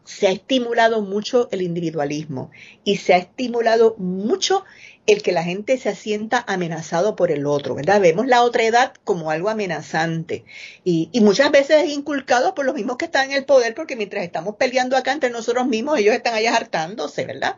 [0.05, 2.51] se ha estimulado mucho el individualismo
[2.85, 4.65] y se ha estimulado mucho
[5.07, 8.01] el que la gente se sienta amenazado por el otro, ¿verdad?
[8.01, 10.45] Vemos la otra edad como algo amenazante
[10.85, 14.25] y, muchas veces es inculcado por los mismos que están en el poder porque mientras
[14.25, 17.57] estamos peleando acá entre nosotros mismos, ellos están allá hartándose, ¿verdad?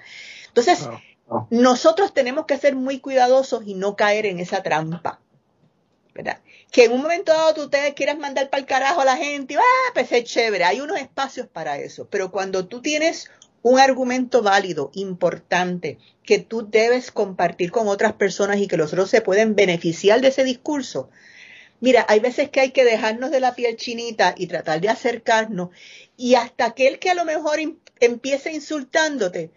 [0.48, 0.88] Entonces,
[1.50, 5.20] nosotros tenemos que ser muy cuidadosos y no caer en esa trampa,
[6.14, 6.40] ¿verdad?
[6.70, 9.57] que en un momento dado tú te quieras mandar para el carajo a la gente,
[9.57, 13.31] ah, pues es chévere, hay unos espacios para eso, pero cuando tú tienes
[13.62, 19.09] un argumento válido, importante, que tú debes compartir con otras personas y que los otros
[19.09, 21.11] se pueden beneficiar de ese discurso,
[21.81, 25.68] Mira, hay veces que hay que dejarnos de la piel chinita y tratar de acercarnos
[26.16, 27.59] y hasta aquel que a lo mejor
[28.00, 29.50] empiece insultándote,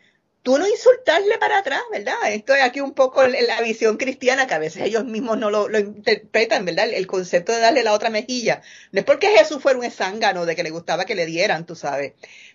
[0.47, 2.15] tú no insultarle para atrás, ¿verdad?
[2.29, 5.77] Esto es aquí un poco la visión cristiana que a veces ellos mismos no lo,
[5.77, 6.87] interpretan, ¿verdad?
[6.89, 8.61] El concepto de darle la otra mejilla.
[8.93, 11.75] No es porque Jesús fuera un esángano de que le gustaba que le dieran, tú
[11.75, 12.13] sabes.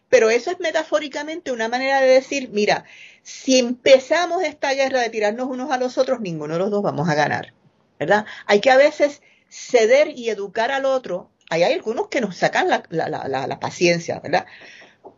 [0.08, 2.84] Pero eso es metafóricamente una manera de decir, mira,
[3.22, 7.10] si empezamos esta guerra de tirarnos unos a los otros, ninguno de los dos vamos
[7.10, 7.52] a ganar,
[7.98, 8.24] ¿verdad?
[8.46, 11.30] Hay que a veces ceder y educar al otro.
[11.50, 14.46] Hay algunos que nos sacan la, la, la, la paciencia, ¿verdad?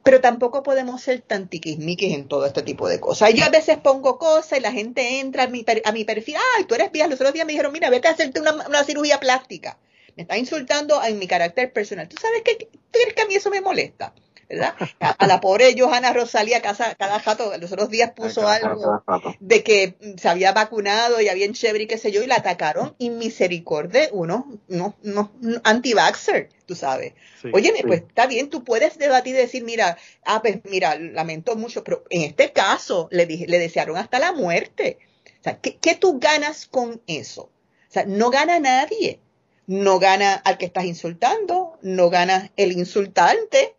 [0.04, 3.32] Pero tampoco podemos ser tan tiquismiquis en todo este tipo de cosas.
[3.32, 6.64] Yo a veces pongo cosas y la gente entra a mi, a mi perfil, ay,
[6.64, 9.18] tú eres vieja, los otros días me dijeron, mira, vete a hacerte una, una cirugía
[9.18, 9.78] plástica.
[10.14, 12.06] Me está insultando en mi carácter personal.
[12.06, 12.68] ¿Tú sabes qué?
[12.70, 14.14] ¿Tú crees que a mí eso me molesta?
[14.48, 14.74] ¿Verdad?
[15.00, 19.02] A, la pobre Johanna Rosalía cada, cada jato, los otros días puso algo
[19.40, 22.36] de que se había vacunado y había en chévere y qué sé yo, y la
[22.36, 25.32] atacaron y misericordia uno, no, no,
[25.64, 27.14] anti-vaxxer, tú sabes.
[27.52, 31.84] Oye, pues está bien, tú puedes debatir y decir, mira, ah, pues mira, lamento mucho,
[31.84, 34.98] pero en este caso le, dije, le desearon hasta la muerte.
[35.40, 37.42] O sea, ¿qué, ¿qué tú ganas con eso?
[37.42, 39.20] O sea, no gana nadie.
[39.66, 43.76] No gana al que estás insultando, no gana el insultante,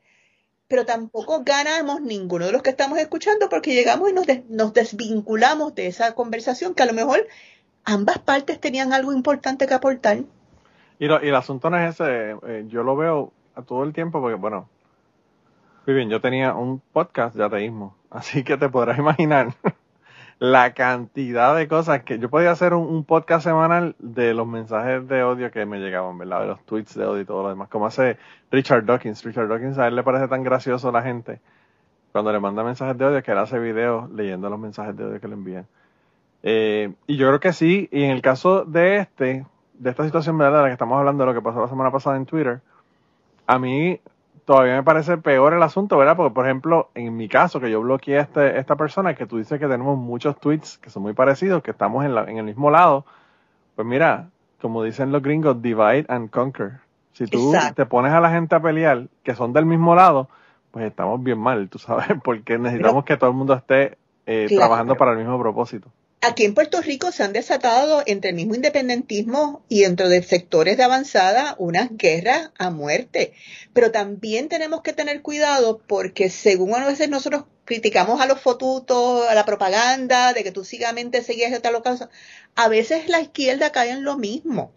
[0.67, 5.87] pero tampoco ganamos ninguno de los que estamos escuchando porque llegamos y nos, desvinculamos de
[5.87, 7.27] esa conversación que a lo mejor
[7.83, 10.19] ambas partes tenían algo importante que aportar.
[10.97, 13.93] Y, lo, y el asunto no es ese, eh, yo lo veo a todo el
[13.93, 14.67] tiempo porque, bueno,
[15.85, 19.53] muy bien, yo tenía un podcast de ateísmo, así que te podrás imaginar
[20.39, 25.23] la cantidad de cosas que yo podía hacer un, podcast semanal de los mensajes de
[25.23, 26.41] odio que me llegaban, ¿verdad?
[26.41, 28.17] De los tweets de odio y todo lo demás, como hace
[28.51, 29.23] Richard Dawkins.
[29.23, 31.39] Richard Dawkins a él le parece tan gracioso a la gente
[32.11, 35.21] cuando le manda mensajes de odio que él hace videos leyendo los mensajes de odio
[35.21, 35.67] que le envían.
[36.43, 40.37] Eh, y yo creo que sí, y en el caso de este, de esta situación,
[40.37, 40.59] ¿verdad?
[40.59, 42.61] De la que estamos hablando, de lo que pasó la semana pasada en Twitter,
[43.47, 43.99] a mí
[44.45, 46.15] todavía me parece peor el asunto, ¿verdad?
[46.15, 49.37] Porque, por ejemplo, en mi caso, que yo bloqueé a este, esta persona, que tú
[49.37, 52.45] dices que tenemos muchos tweets que son muy parecidos, que estamos en, la, en el
[52.45, 53.05] mismo lado,
[53.75, 54.29] pues mira,
[54.61, 56.79] como dicen los gringos, divide and conquer.
[57.13, 60.29] Si tú te pones a la gente a pelear, que son del mismo lado,
[60.71, 64.95] pues estamos bien mal, tú sabes, porque necesitamos que todo el mundo esté eh, trabajando
[64.95, 65.89] para el mismo propósito.
[66.27, 70.75] Aquí en Puerto Rico se han desatado entre el mismo independentismo y dentro de sectores
[70.75, 73.33] de avanzada unas guerras a muerte.
[73.73, 79.27] Pero también tenemos que tener cuidado porque según a veces nosotros criticamos a los fotutos,
[79.27, 82.09] a la propaganda, de que tú sigamente seguías tal cosa,
[82.55, 84.71] a veces la izquierda cae en lo mismo.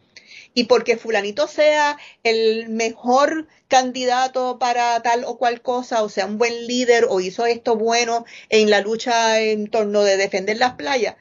[0.53, 6.37] Y porque fulanito sea el mejor candidato para tal o cual cosa, o sea, un
[6.37, 11.17] buen líder, o hizo esto bueno en la lucha en torno de defender las playas,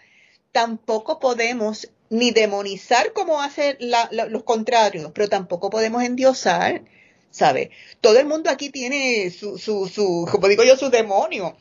[0.58, 3.78] tampoco podemos ni demonizar como hacen
[4.12, 6.82] los contrarios, pero tampoco podemos endiosar,
[7.30, 7.70] ¿sabe?
[8.02, 11.56] Todo el mundo aquí tiene su, su, su como digo yo, su demonio.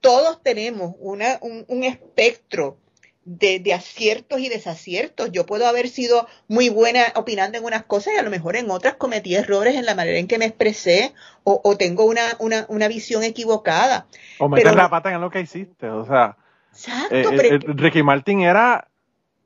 [0.00, 2.76] Todos tenemos una, un, espectro
[3.24, 5.30] de, de, aciertos y desaciertos.
[5.30, 8.68] Yo puedo haber sido muy buena opinando en unas cosas y a lo mejor en
[8.68, 12.66] otras cometí errores en la manera en que me expresé o, o tengo una, una,
[12.68, 14.08] una visión equivocada.
[14.40, 16.36] O meter la pata en lo que hiciste, o sea.
[16.72, 18.88] Exacto, eh, eh, eh, Ricky Martin era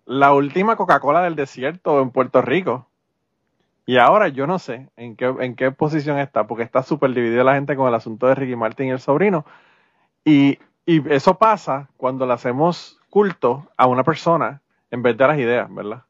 [0.06, 2.86] la última Coca-Cola del desierto en Puerto Rico.
[3.86, 7.44] Y ahora yo no sé en qué, en qué posición está, porque está súper dividida
[7.44, 9.44] la gente con el asunto de Ricky Martin y el sobrino.
[10.24, 15.28] Y, y eso pasa cuando le hacemos culto a una persona en vez de a
[15.28, 16.02] las ideas, ¿verdad?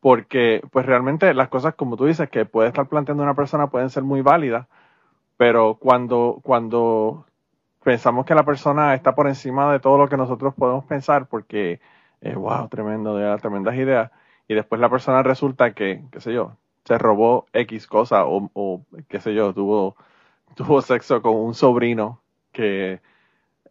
[0.00, 3.88] porque pues realmente las cosas como tú dices que puede estar planteando una persona pueden
[3.88, 4.66] ser muy válidas,
[5.38, 7.24] pero cuando, cuando
[7.82, 11.80] pensamos que la persona está por encima de todo lo que nosotros podemos pensar porque,
[12.20, 14.10] eh, wow, tremendo, tremendas ideas.
[14.48, 18.84] Y después la persona resulta que, qué sé yo, se robó X cosa o, o
[19.08, 19.96] qué sé yo, tuvo,
[20.56, 22.20] tuvo sexo con un sobrino
[22.52, 23.00] que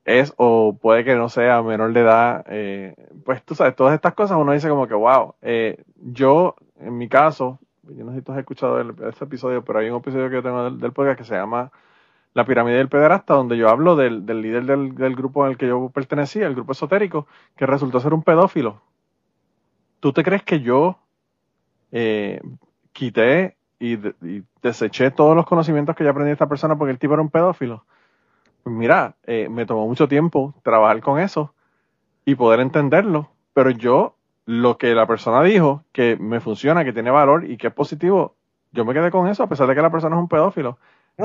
[0.05, 2.45] es o puede que no sea menor de edad.
[2.47, 2.95] Eh,
[3.25, 7.09] pues tú sabes, todas estas cosas uno dice como que, wow, eh, yo en mi
[7.09, 10.35] caso, yo no sé si tú has escuchado ese episodio, pero hay un episodio que
[10.35, 11.71] yo tengo del podcast que se llama
[12.33, 15.89] la pirámide del pederasta, donde yo hablo del, líder del, grupo en el que yo
[15.89, 18.81] pertenecía, el grupo esotérico, que resultó ser un pedófilo.
[19.99, 20.99] ¿Tú te crees que yo
[21.91, 22.41] eh,
[22.93, 23.97] quité y,
[24.61, 27.29] deseché todos los conocimientos que yo aprendí de esta persona porque el tipo era un
[27.29, 27.85] pedófilo?
[28.63, 31.53] Pues mira, eh, me tomó mucho tiempo trabajar con eso
[32.25, 34.15] y poder entenderlo, pero yo
[34.45, 38.35] lo que la persona dijo, que me funciona, que tiene valor y que es positivo,
[38.71, 40.77] yo me quedé con eso a pesar de que la persona es un pedófilo.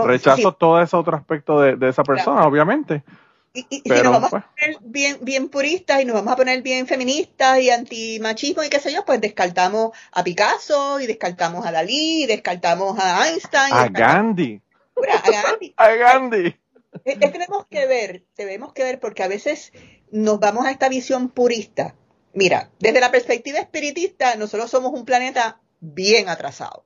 [0.02, 3.04] Rechazo todo ese otro aspecto de, esa persona, obviamente.
[3.52, 4.42] Y, y- y si Pero, nos vamos pues.
[4.42, 8.68] a poner bien, bien puristas y nos vamos a poner bien feministas y antimachismo y
[8.68, 13.72] qué sé yo, pues descartamos a Picasso y descartamos a Dalí y descartamos a Einstein.
[13.72, 14.60] A Gandhi.
[14.96, 15.74] a Gandhi.
[15.76, 16.56] A Gandhi.
[17.04, 19.72] Es que tenemos que ver, tenemos que ver porque a veces
[20.10, 21.94] nos vamos a esta visión purista.
[22.32, 26.83] Mira, desde la perspectiva espiritista, nosotros somos un planeta bien atrasado.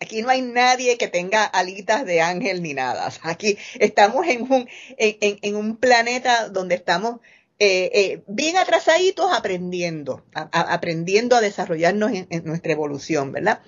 [0.00, 3.06] Aquí no hay nadie que tenga alitas de ángel ni nada.
[3.06, 4.68] O sea, aquí estamos en un,
[4.98, 7.20] en, en- en un planeta donde estamos
[7.58, 13.60] eh, eh, bien atrasaditos aprendiendo, a- a- aprendiendo a desarrollarnos en, en nuestra evolución, ¿verdad?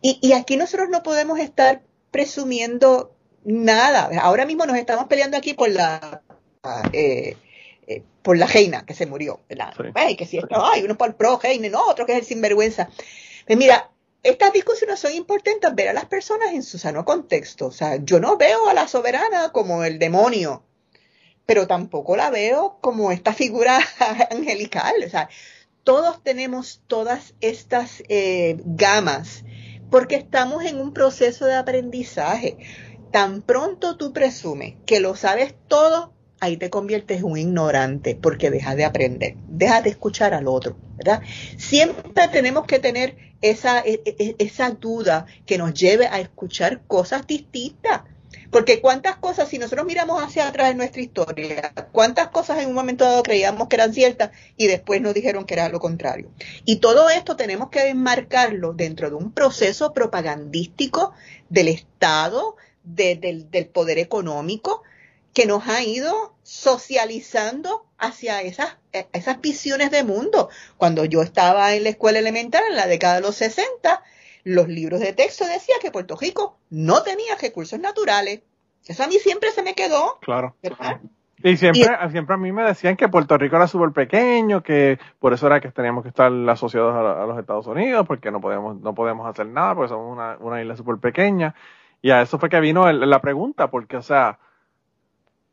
[0.00, 3.14] Y, y aquí nosotros no podemos estar presumiendo
[3.44, 4.08] nada.
[4.22, 6.22] Ahora mismo nos estamos peleando aquí por la
[6.92, 7.36] eh,
[7.86, 9.74] eh, por la Heina que se murió, ¿verdad?
[9.76, 9.82] Sí.
[9.94, 12.88] Ay, que si esto, ay, uno por pro Heine, no, otro que es el sinvergüenza.
[13.46, 13.90] Pues mira,
[14.22, 17.66] estas discusiones son importantes ver a las personas en su sano contexto.
[17.66, 20.64] O sea, yo no veo a la soberana como el demonio,
[21.46, 23.78] pero tampoco la veo como esta figura
[24.30, 24.94] angelical.
[25.06, 25.28] O sea,
[25.84, 29.44] todos tenemos todas estas eh, gamas
[29.90, 32.58] porque estamos en un proceso de aprendizaje.
[33.10, 38.50] Tan pronto tú presumes que lo sabes todo, ahí te conviertes en un ignorante porque
[38.50, 41.22] dejas de aprender, dejas de escuchar al otro, ¿verdad?
[41.56, 47.26] Siempre tenemos que tener esa, e- e- esa duda que nos lleve a escuchar cosas
[47.26, 48.02] distintas.
[48.50, 52.74] Porque cuántas cosas, si nosotros miramos hacia atrás en nuestra historia, cuántas cosas en un
[52.74, 56.30] momento dado creíamos que eran ciertas y después nos dijeron que era lo contrario.
[56.64, 61.12] Y todo esto tenemos que enmarcarlo dentro de un proceso propagandístico
[61.50, 64.82] del Estado, de- del, del poder económico,
[65.34, 70.48] que nos ha ido socializando hacia esas, eh, esas visiones de mundo.
[70.76, 74.02] Cuando yo estaba en la escuela elemental en la década de los 60,
[74.44, 78.40] los libros de texto decían que Puerto Rico no tenía recursos naturales.
[78.86, 80.56] Eso a mí siempre se me quedó, Claro.
[80.62, 81.00] ¿verdad?
[81.42, 85.32] Y siempre, siempre a mí me decían que Puerto Rico era súper pequeño, que por
[85.32, 88.80] eso era que teníamos que estar asociados a, a los Estados Unidos, porque no podemos,
[88.80, 91.54] no podemos hacer nada, porque somos una, una isla súper pequeña.
[92.02, 94.38] Y a eso fue que vino el- la pregunta, porque, o sea,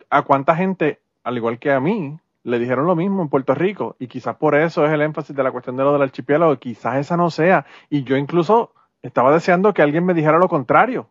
[0.10, 3.96] ¿a cuánta gente, al igual que a mí, le dijeron lo mismo en Puerto Rico?
[4.00, 6.98] Y quizás por eso es el énfasis de la cuestión de lo del archipiélago, quizás
[6.98, 7.66] esa no sea.
[7.90, 11.08] Y yo incluso estaba deseando que alguien me dijera lo contrario.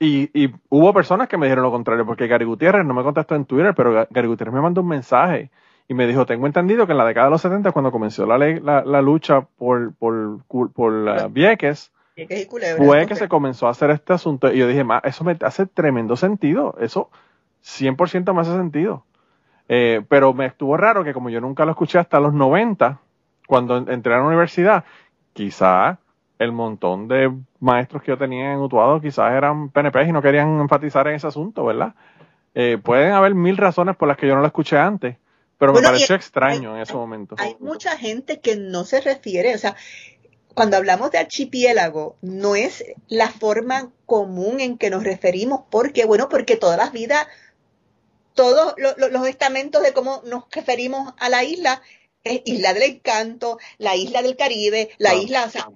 [0.00, 3.36] Y, y hubo personas que me dijeron lo contrario, porque Gary Gutiérrez no me contestó
[3.36, 5.50] en Twitter, pero Ga- Gary Gutiérrez me mandó un mensaje
[5.88, 8.36] y me dijo, tengo entendido que en la década de los 70, cuando comenzó la,
[8.36, 10.40] ley- la, la lucha por, por,
[11.30, 14.52] Vieques, Vieques y Culebra, fue que se comenzó a hacer este asunto.
[14.52, 16.74] Y yo dije, "Ma, eso me hace tremendo sentido.
[16.80, 17.10] Eso
[17.64, 19.04] 100% me hace sentido.
[19.68, 23.00] Eh, pero me estuvo raro que como yo nunca lo escuché hasta los 90,
[23.46, 24.84] cuando en- entré a la universidad,
[25.32, 25.98] quizá
[26.38, 30.60] el montón de maestros que yo tenía en Utuado quizás eran PNP y no querían
[30.60, 31.94] enfatizar en ese asunto, ¿verdad?
[32.54, 35.16] Eh, pueden haber mil razones por las que yo no lo escuché antes,
[35.58, 37.36] pero Bueno, me y pareció hay- extraño en ese momento.
[37.38, 39.74] Hay mucha gente que no se refiere, o sea,
[40.54, 46.28] cuando hablamos de archipiélago, no es la forma común en que nos referimos, porque, bueno,
[46.28, 47.26] porque todas las vidas,
[48.34, 51.80] todos lo- lo- los estamentos de cómo nos referimos a la isla,
[52.24, 55.68] es Isla del Encanto, la isla del Caribe, la isla, o sea,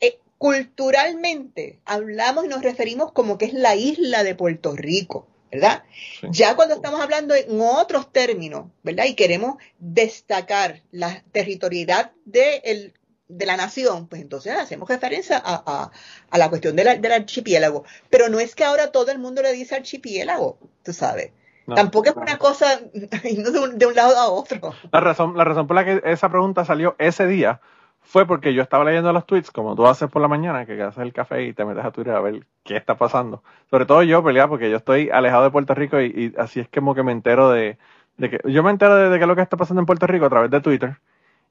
[0.00, 5.82] eh, culturalmente hablamos y nos referimos como que es la isla de Puerto Rico, ¿verdad?
[6.20, 6.28] Sí.
[6.30, 9.04] Ya cuando estamos hablando en otros términos, ¿verdad?
[9.06, 12.94] Y queremos destacar la territorialidad de, el-
[13.28, 15.90] de la nación, pues entonces hacemos referencia a, a-
[16.30, 17.84] a la cuestión de la- del archipiélago.
[18.08, 21.32] Pero no es que ahora todo el mundo le dice archipiélago, tú sabes.
[21.68, 21.74] No.
[21.74, 24.72] Tampoco es una cosa de un, de un lado a otro.
[24.90, 27.60] La razón, la razón por la que esa pregunta salió ese día
[28.00, 31.02] fue porque yo estaba leyendo los tweets, como tú haces por la mañana, que haces
[31.02, 33.42] el café y te metes a Twitter a ver qué está pasando.
[33.68, 36.68] Sobre todo yo, pelear, porque yo estoy alejado de Puerto Rico y, y así es
[36.70, 37.76] como que me entero de,
[38.16, 38.40] de que.
[38.50, 40.30] Yo me entero de, de qué es lo que está pasando en Puerto Rico a
[40.30, 40.96] través de Twitter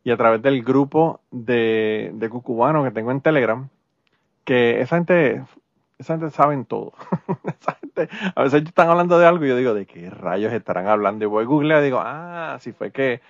[0.03, 3.69] y a través del grupo de, de cucubano que tengo en Telegram,
[4.45, 5.43] que esa gente,
[5.99, 6.93] esa gente saben todo.
[7.61, 7.76] esa
[8.35, 11.25] a veces están hablando de algo y yo digo, ¿de qué rayos estarán hablando?
[11.25, 13.21] Y voy a Google y digo, ah, si fue que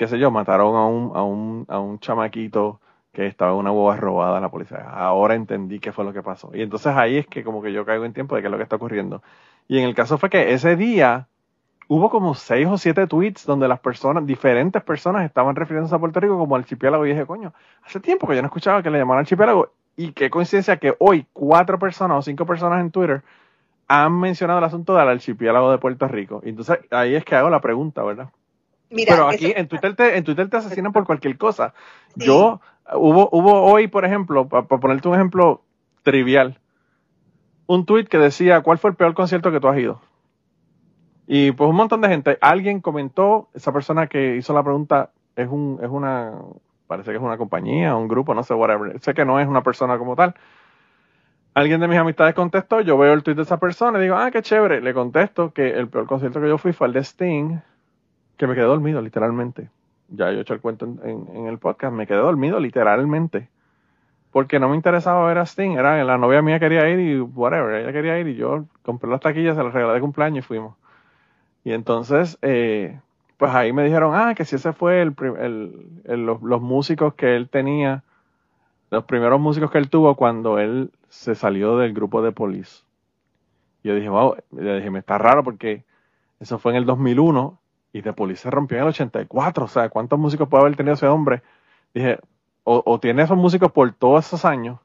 [0.00, 2.80] qué sé yo, mataron a un, a un, a un chamaquito
[3.12, 4.88] que estaba en una boba robada a la policía.
[4.90, 6.50] Ahora entendí qué fue lo que pasó.
[6.54, 8.56] Y entonces ahí es que como que yo caigo en tiempo de qué es lo
[8.56, 9.22] que está ocurriendo.
[9.68, 11.26] Y en el caso fue que ese día
[11.86, 16.18] hubo como seis o siete tweets donde las personas, diferentes personas estaban refiriéndose a Puerto
[16.18, 17.04] Rico como archipiélago.
[17.04, 17.52] Y dije, coño,
[17.84, 19.68] hace tiempo que yo no escuchaba que le llamaran archipiélago.
[19.98, 23.22] Y qué coincidencia que hoy cuatro personas o cinco personas en Twitter
[23.92, 26.40] han mencionado el asunto del archipiélago de Puerto Rico.
[26.44, 28.28] Y entonces ahí es que hago la pregunta, ¿verdad?
[28.88, 31.74] Mira, Pero aquí eso- en Twitter te, en Twitter te asesinan por cualquier cosa.
[32.16, 32.26] Sí.
[32.26, 32.60] Yo,
[32.94, 35.62] hubo, hubo hoy, por ejemplo, para ponerte un ejemplo
[36.04, 36.60] trivial,
[37.66, 40.00] un tweet que decía, ¿cuál fue el peor concierto que tú has ido?
[41.26, 42.38] Y pues un montón de gente.
[42.40, 46.32] Alguien comentó, esa persona que hizo la pregunta es un, es una,
[46.86, 49.00] parece que es una compañía, un grupo, no sé, whatever.
[49.00, 50.34] Sé que no es una persona como tal.
[51.54, 54.30] Alguien de mis amistades contestó, yo veo el tweet de esa persona y digo, ah,
[54.30, 54.80] qué chévere.
[54.80, 57.58] Le contesto que el peor concierto que yo fui fue el de Sting,
[58.36, 59.68] que me quedé dormido, literalmente.
[60.08, 63.48] Ya yo he hecho el cuento en, el podcast, me quedé dormido, literalmente
[64.32, 67.74] porque no me interesaba ver a Sting, era la novia mía quería ir y whatever,
[67.74, 70.76] ella quería ir y yo compré las taquillas, se las regalé de cumpleaños y fuimos.
[71.64, 72.98] Y entonces, eh,
[73.36, 75.14] pues ahí me dijeron, ah, que si ese fue el,
[76.04, 78.04] el, los, los, músicos que él tenía,
[78.90, 82.82] los primeros músicos que él tuvo cuando él se salió del grupo de Police.
[83.82, 85.84] Yo dije, wow, le dije, me está raro porque
[86.40, 87.58] eso fue en el 2001
[87.92, 90.94] y The Police se rompió en el 84, o sea, ¿cuántos músicos puede haber tenido
[90.94, 91.42] ese hombre?
[91.94, 92.18] Dije,
[92.64, 94.78] o, o tiene esos músicos por todos esos años,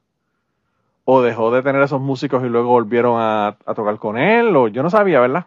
[1.04, 4.68] o dejó de tener esos músicos y luego volvieron a, a tocar con él, o
[4.68, 5.46] yo no sabía, ¿verdad?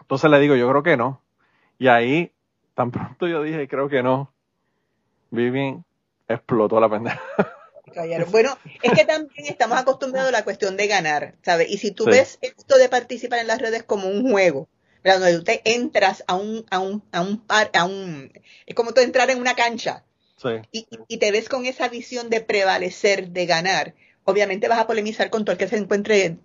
[0.00, 1.20] Entonces le digo, yo creo que no.
[1.78, 2.30] Y ahí,
[2.74, 4.30] tan pronto yo dije, creo que no,
[5.30, 5.84] Vivian
[6.28, 7.20] explotó la pendeja.
[8.30, 11.68] Bueno, es que también estamos acostumbrados a la cuestión de ganar, ¿sabes?
[11.68, 14.68] Y si tú ves esto de participar en las redes como un juego,
[15.02, 15.20] ¿verdad?
[15.20, 18.32] donde tú te entras a un, a un, a un, a un,
[18.66, 20.04] es como tú entrar en una cancha
[20.36, 20.48] sí.
[20.70, 25.30] y, y, te ves con esa visión de prevalecer, de ganar, obviamente vas a polemizar
[25.30, 26.36] con todo el que se encuentre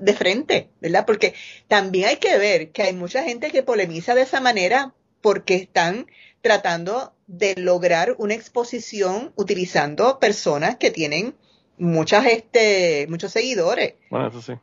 [0.00, 1.06] de frente, ¿verdad?
[1.06, 1.34] Porque
[1.68, 6.06] también hay que ver que hay mucha gente que polemiza de esa manera porque están
[6.42, 11.36] tratando de lograr una exposición utilizando personas que tienen
[11.76, 13.94] muchas, este, muchos seguidores.
[14.10, 14.54] Bueno, eso sí.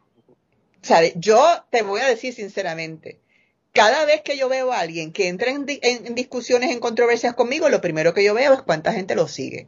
[0.81, 1.13] ¿Sabe?
[1.15, 3.19] Yo te voy a decir sinceramente,
[3.71, 7.35] cada vez que yo veo a alguien que entra en, en, en discusiones, en controversias
[7.35, 9.67] conmigo, lo primero que yo veo es cuánta gente lo sigue.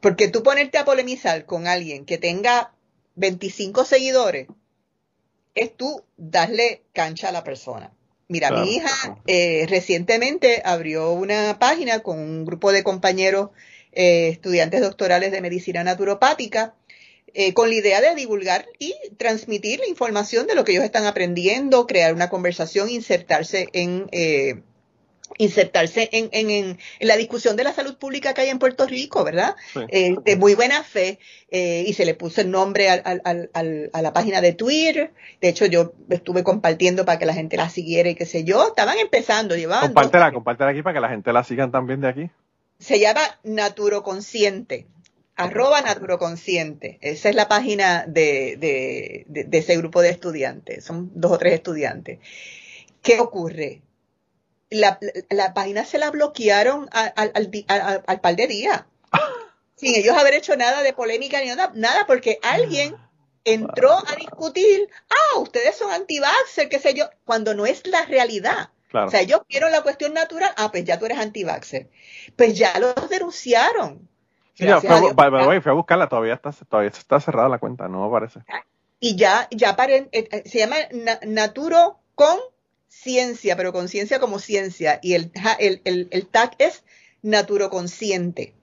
[0.00, 2.74] Porque tú ponerte a polemizar con alguien que tenga
[3.14, 4.48] 25 seguidores,
[5.54, 7.95] es tú darle cancha a la persona.
[8.28, 8.64] Mira, claro.
[8.64, 13.50] mi hija eh, recientemente abrió una página con un grupo de compañeros
[13.92, 16.74] eh, estudiantes doctorales de medicina naturopática
[17.38, 21.04] eh, con la idea de divulgar y transmitir la información de lo que ellos están
[21.04, 24.62] aprendiendo, crear una conversación, insertarse en eh,
[25.38, 29.24] insertarse en, en, en, la discusión de la salud pública que hay en Puerto Rico,
[29.24, 29.56] ¿verdad?
[29.72, 29.80] Sí.
[29.88, 31.18] Eh, de muy buena fe,
[31.50, 35.12] eh, y se le puso el nombre al, al, al, a la página de Twitter.
[35.40, 38.68] De hecho, yo estuve compartiendo para que la gente la siguiera y qué sé yo.
[38.68, 39.88] Estaban empezando, llevaban.
[39.88, 42.30] Compártela, compártela aquí para que la gente la sigan también de aquí.
[42.78, 44.86] Se llama Naturoconsciente.
[45.36, 46.98] Arroba Naturoconsciente.
[47.02, 50.84] Esa es la página de, de, de, de ese grupo de estudiantes.
[50.84, 52.20] Son dos o tres estudiantes.
[53.02, 53.82] ¿Qué ocurre?
[54.70, 54.98] La,
[55.30, 57.32] la, página se la bloquearon al, al,
[57.68, 58.84] al, al par de días.
[59.76, 62.96] sin ellos haber hecho nada de polémica ni nada, nada porque alguien
[63.44, 68.70] entró a discutir, ah, ustedes son anti-vaxxer, qué sé yo, cuando no es la realidad.
[68.88, 69.08] Claro.
[69.08, 71.88] O sea, ellos vieron la cuestión natural, ah, pues ya tú eres anti-vaxxer.
[72.34, 74.08] Pues ya los denunciaron.
[74.54, 77.58] Sí, ya, fue, by the way, fui a buscarla, todavía está, todavía está cerrada la
[77.58, 78.40] cuenta, no aparece.
[78.98, 80.76] Y ya, ya paren, eh, se llama
[81.22, 82.38] Naturo con
[83.02, 84.98] ciencia, pero conciencia como ciencia.
[85.02, 86.82] Y el, el, el, el tag es
[87.22, 88.54] naturoconsciente.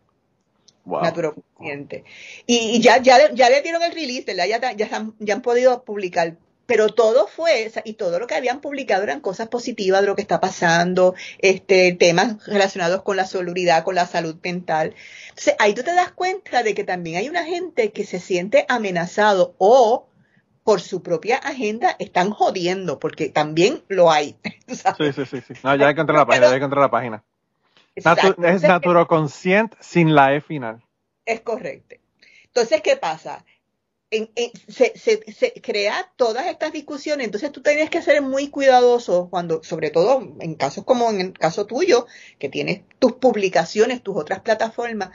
[0.86, 1.01] Wow.
[1.01, 2.03] Naturoconsciente.
[2.45, 5.41] Y, y ya, ya, ya, le dieron el release, ya, ya, ya, han, ya han
[5.41, 6.36] podido publicar.
[6.65, 10.21] Pero todo fue, y todo lo que habían publicado eran cosas positivas de lo que
[10.21, 14.95] está pasando, este, temas relacionados con la soluridad, con la salud mental.
[15.29, 18.65] Entonces, ahí tú te das cuenta de que también hay una gente que se siente
[18.69, 20.07] amenazado o
[20.64, 24.38] por su propia agenda están jodiendo, porque también lo hay.
[24.68, 25.16] ¿sabes?
[25.16, 25.59] Sí, sí, sí, sí.
[25.64, 27.24] No, ya encontré la página, ya encontré la página.
[27.95, 30.82] Natu es naturoconscient sin la E final.
[31.26, 31.95] Es correcto.
[32.45, 33.45] Entonces, ¿qué pasa?
[34.09, 38.49] En, en, se, se, se, crea todas estas discusiones, entonces tú tienes que ser muy
[38.49, 42.05] cuidadoso cuando, sobre todo en casos como en el caso tuyo,
[42.38, 45.09] que tienes tus publicaciones, tus otras plataformas,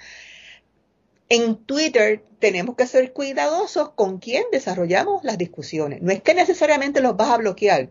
[1.29, 6.03] en Twitter tenemos que ser cuidadosos con quién desarrollamos las discusiones.
[6.03, 7.91] No es que necesariamente los vas a bloquear,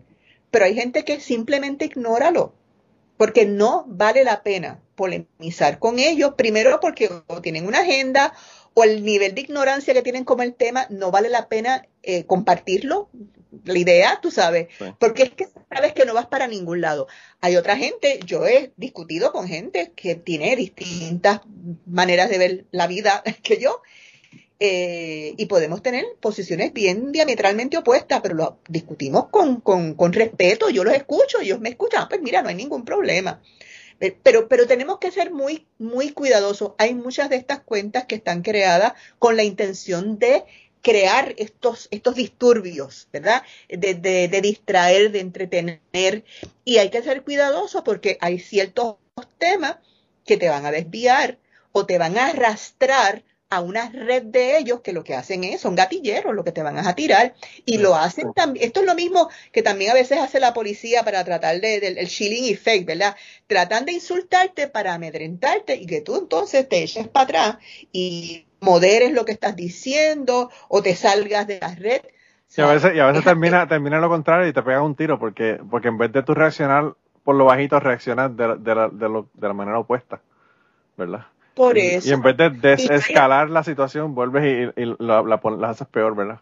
[0.50, 2.54] pero hay gente que simplemente ignóralo,
[3.16, 8.32] porque no vale la pena polemizar con ellos, primero porque o tienen una agenda
[8.74, 12.24] o el nivel de ignorancia que tienen como el tema, no vale la pena eh,
[12.24, 13.08] compartirlo,
[13.64, 14.84] la idea, tú sabes, sí.
[14.98, 17.06] porque es que sabes que no vas para ningún lado.
[17.40, 21.40] Hay otra gente, yo he discutido con gente que tiene distintas
[21.86, 23.82] maneras de ver la vida que yo,
[24.60, 30.68] eh, y podemos tener posiciones bien diametralmente opuestas, pero lo discutimos con, con, con respeto,
[30.68, 33.40] yo los escucho, ellos me escuchan, pues mira, no hay ningún problema.
[34.22, 36.72] Pero, pero tenemos que ser muy, muy cuidadosos.
[36.78, 40.44] Hay muchas de estas cuentas que están creadas con la intención de
[40.82, 43.42] crear estos, estos disturbios, ¿verdad?
[43.68, 46.24] De, de, de, distraer, de entretener.
[46.64, 48.96] Y hay que ser cuidadoso porque hay ciertos
[49.38, 49.76] temas
[50.24, 51.38] que te van a desviar
[51.72, 55.60] o te van a arrastrar a una red de ellos que lo que hacen es,
[55.60, 57.34] son gatilleros lo que te van a tirar
[57.64, 61.02] y lo hacen también, esto es lo mismo que también a veces hace la policía
[61.02, 63.16] para tratar de, del el shilling effect, ¿verdad?
[63.46, 67.58] Tratan de insultarte para amedrentarte y que tú entonces te eches para atrás
[67.90, 72.02] y moderes lo que estás diciendo o te salgas de la red.
[72.56, 75.18] Y a veces, y a veces termina, termina lo contrario y te pegan un tiro
[75.18, 76.94] porque, porque en vez de tú reaccionar
[77.24, 80.20] por lo bajito, reaccionas de, de, la, de, lo, de la manera opuesta,
[80.96, 81.26] ¿verdad?
[81.58, 82.08] Por eso.
[82.08, 86.14] Y en vez de desescalar la situación, vuelves y, y la, la, la, haces peor,
[86.14, 86.38] ¿verdad?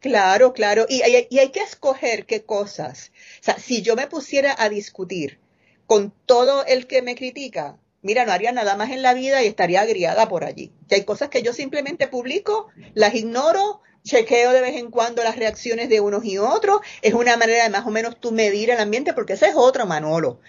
[0.00, 0.86] Claro, claro.
[0.88, 3.12] Y hay, y hay que escoger qué cosas.
[3.40, 5.38] O sea, si yo me pusiera a discutir
[5.86, 9.46] con todo el que me critica, mira, no haría nada más en la vida y
[9.46, 10.72] estaría agriada por allí.
[10.88, 15.36] Y hay cosas que yo simplemente publico, las ignoro, chequeo de vez en cuando las
[15.36, 16.80] reacciones de unos y otros.
[17.02, 19.84] Es una manera de más o menos tú medir el ambiente, porque ese es otro,
[19.84, 20.40] Manolo.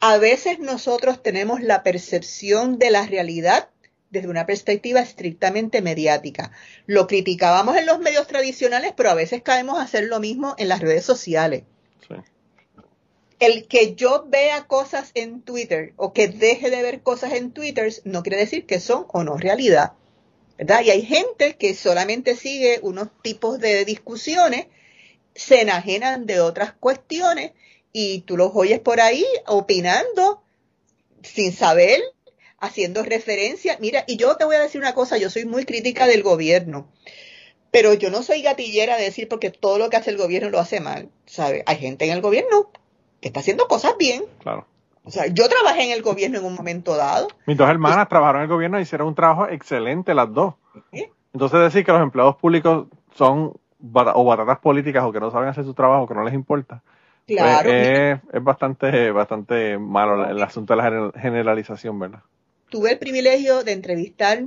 [0.00, 3.70] A veces nosotros tenemos la percepción de la realidad
[4.10, 6.52] desde una perspectiva estrictamente mediática.
[6.86, 10.68] Lo criticábamos en los medios tradicionales, pero a veces caemos a hacer lo mismo en
[10.68, 11.64] las redes sociales.
[12.06, 12.14] Sí.
[13.38, 17.92] El que yo vea cosas en Twitter o que deje de ver cosas en Twitter
[18.04, 19.92] no quiere decir que son o no realidad.
[20.58, 20.82] ¿verdad?
[20.82, 24.66] Y hay gente que solamente sigue unos tipos de discusiones,
[25.34, 27.52] se enajenan de otras cuestiones
[27.98, 30.42] y tú los oyes por ahí opinando
[31.22, 31.98] sin saber,
[32.58, 33.78] haciendo referencia.
[33.80, 36.88] Mira, y yo te voy a decir una cosa, yo soy muy crítica del gobierno,
[37.70, 40.58] pero yo no soy gatillera de decir porque todo lo que hace el gobierno lo
[40.58, 41.62] hace mal, ¿sabes?
[41.64, 42.68] Hay gente en el gobierno
[43.22, 44.26] que está haciendo cosas bien.
[44.42, 44.66] Claro.
[45.04, 47.28] O sea, yo trabajé en el gobierno en un momento dado.
[47.46, 50.52] Mis dos hermanas pues, trabajaron en el gobierno y hicieron un trabajo excelente las dos.
[51.32, 53.54] Entonces decir que los empleados públicos son
[53.94, 56.82] o batatas políticas o que no saben hacer su trabajo, que no les importa,
[57.26, 57.70] Claro.
[57.70, 62.20] Pues, es, es, bastante, bastante malo el asunto de la generalización, ¿verdad?
[62.68, 64.44] Tuve el privilegio de entrevistar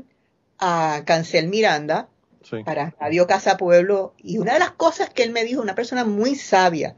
[0.60, 2.08] a Cancel Miranda
[2.42, 2.64] sí.
[2.64, 6.06] para Radio Casa Pueblo y una de las cosas que él me dijo, una persona
[6.06, 6.96] muy sabia,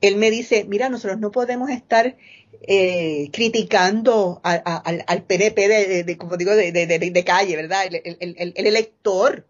[0.00, 2.16] él me dice, mira, nosotros no podemos estar
[2.62, 7.56] eh, criticando a, a, al, al, PNP de, de, de, como digo, de, de calle,
[7.56, 7.86] ¿verdad?
[7.86, 9.46] El, el, el, el elector.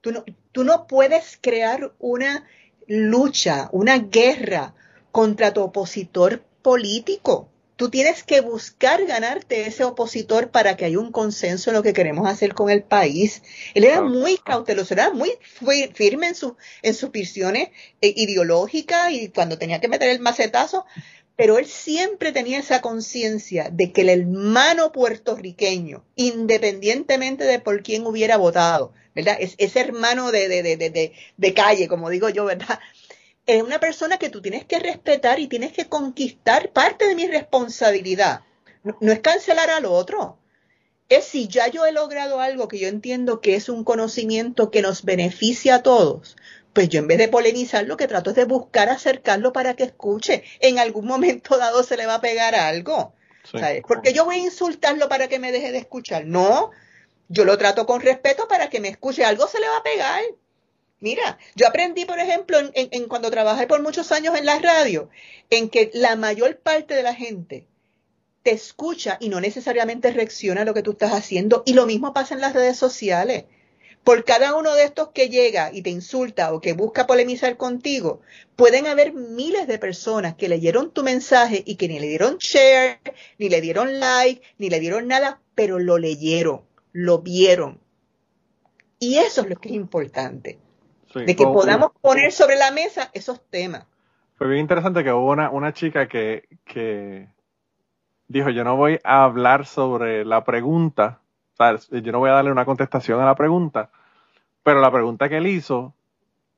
[0.00, 2.44] Tú no, tú no puedes crear una
[2.86, 4.74] lucha, una guerra
[5.18, 7.48] contra tu opositor político.
[7.74, 11.92] Tú tienes que buscar ganarte ese opositor para que haya un consenso en lo que
[11.92, 13.42] queremos hacer con el país.
[13.74, 15.32] Él era muy cauteloso, era muy
[15.92, 20.86] firme en, su, en sus visiones eh, ideológicas y cuando tenía que meter el macetazo,
[21.34, 28.06] pero él siempre tenía esa conciencia de que el hermano puertorriqueño, independientemente de por quién
[28.06, 29.36] hubiera votado, ¿verdad?
[29.40, 32.78] Es, ese hermano de, de, de, de, de calle, como digo yo, ¿verdad?
[33.48, 37.26] Es una persona que tú tienes que respetar y tienes que conquistar parte de mi
[37.26, 38.42] responsabilidad.
[38.84, 40.38] No, no, es cancelar al otro.
[41.08, 44.82] Es si ya yo he logrado algo que yo entiendo que es un conocimiento que
[44.82, 46.36] nos beneficia a todos,
[46.74, 49.84] pues yo en vez de polemizar lo que trato es de buscar acercarlo para que
[49.84, 50.44] escuche.
[50.60, 53.14] En algún momento dado se le va a pegar algo.
[53.44, 53.58] Sí.
[53.58, 53.82] ¿sabes?
[53.88, 56.26] Porque yo voy a insultarlo para que me deje de escuchar.
[56.26, 56.70] No,
[57.28, 59.24] yo lo trato con respeto para que me escuche.
[59.24, 60.20] Algo se le va a pegar.
[61.00, 65.08] Mira, yo aprendí, por ejemplo, en, en, cuando trabajé por muchos años en la radio,
[65.48, 67.66] en que la mayor parte de la gente
[68.42, 71.62] te escucha y no necesariamente reacciona a lo que tú estás haciendo.
[71.66, 73.44] Y lo mismo pasa en las redes sociales.
[74.02, 78.20] Por cada uno de estos que llega y te insulta o que busca polemizar contigo,
[78.56, 83.00] pueden haber miles de personas que leyeron tu mensaje y que ni le dieron share,
[83.38, 87.80] ni le dieron like, ni le dieron nada, pero lo leyeron, lo vieron.
[88.98, 90.58] Y eso es lo que es importante.
[91.12, 93.86] Sí, de que podamos poner sobre la mesa esos temas.
[94.36, 97.28] Fue bien interesante que hubo una, una chica que, que
[98.28, 101.20] dijo, yo no voy a hablar sobre la pregunta,
[101.54, 103.90] o sea, yo no voy a darle una contestación a la pregunta,
[104.62, 105.94] pero la pregunta que él hizo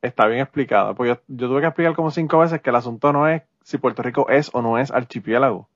[0.03, 3.12] está bien explicada, porque yo, yo tuve que explicar como cinco veces que el asunto
[3.12, 5.68] no es si Puerto Rico es o no es archipiélago,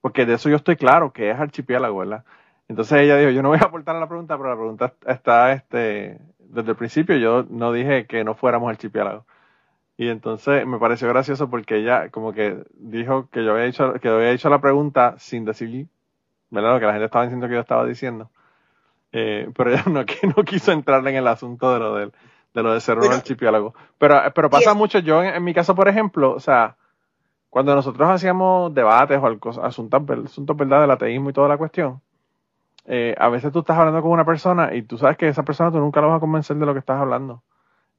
[0.00, 2.24] porque de eso yo estoy claro que es archipiélago, ¿verdad?
[2.68, 5.52] Entonces ella dijo, yo no voy a aportar a la pregunta, pero la pregunta está,
[5.52, 6.18] este,
[6.52, 9.24] desde el principio yo no dije que no fuéramos archipiélago.
[9.96, 14.08] Y entonces me pareció gracioso porque ella como que dijo que yo había hecho, que
[14.08, 15.86] había hecho la pregunta sin decir,
[16.50, 16.74] ¿verdad?
[16.74, 18.30] Lo que la gente estaba diciendo que yo estaba diciendo.
[19.12, 22.12] Eh, pero ella no, que no quiso entrar en el asunto de lo de,
[22.54, 23.74] de lo de ser un archipiélago.
[23.98, 26.76] Pero, pero pasa mucho, yo en, en, mi caso, por ejemplo, o sea,
[27.48, 29.26] cuando nosotros hacíamos debates o
[29.62, 30.82] asuntos, asuntos, ¿verdad?
[30.82, 32.00] Del ateísmo y toda la cuestión,
[32.86, 35.70] eh, a veces tú estás hablando con una persona y tú sabes que esa persona
[35.70, 37.42] tú nunca la vas a convencer de lo que estás hablando.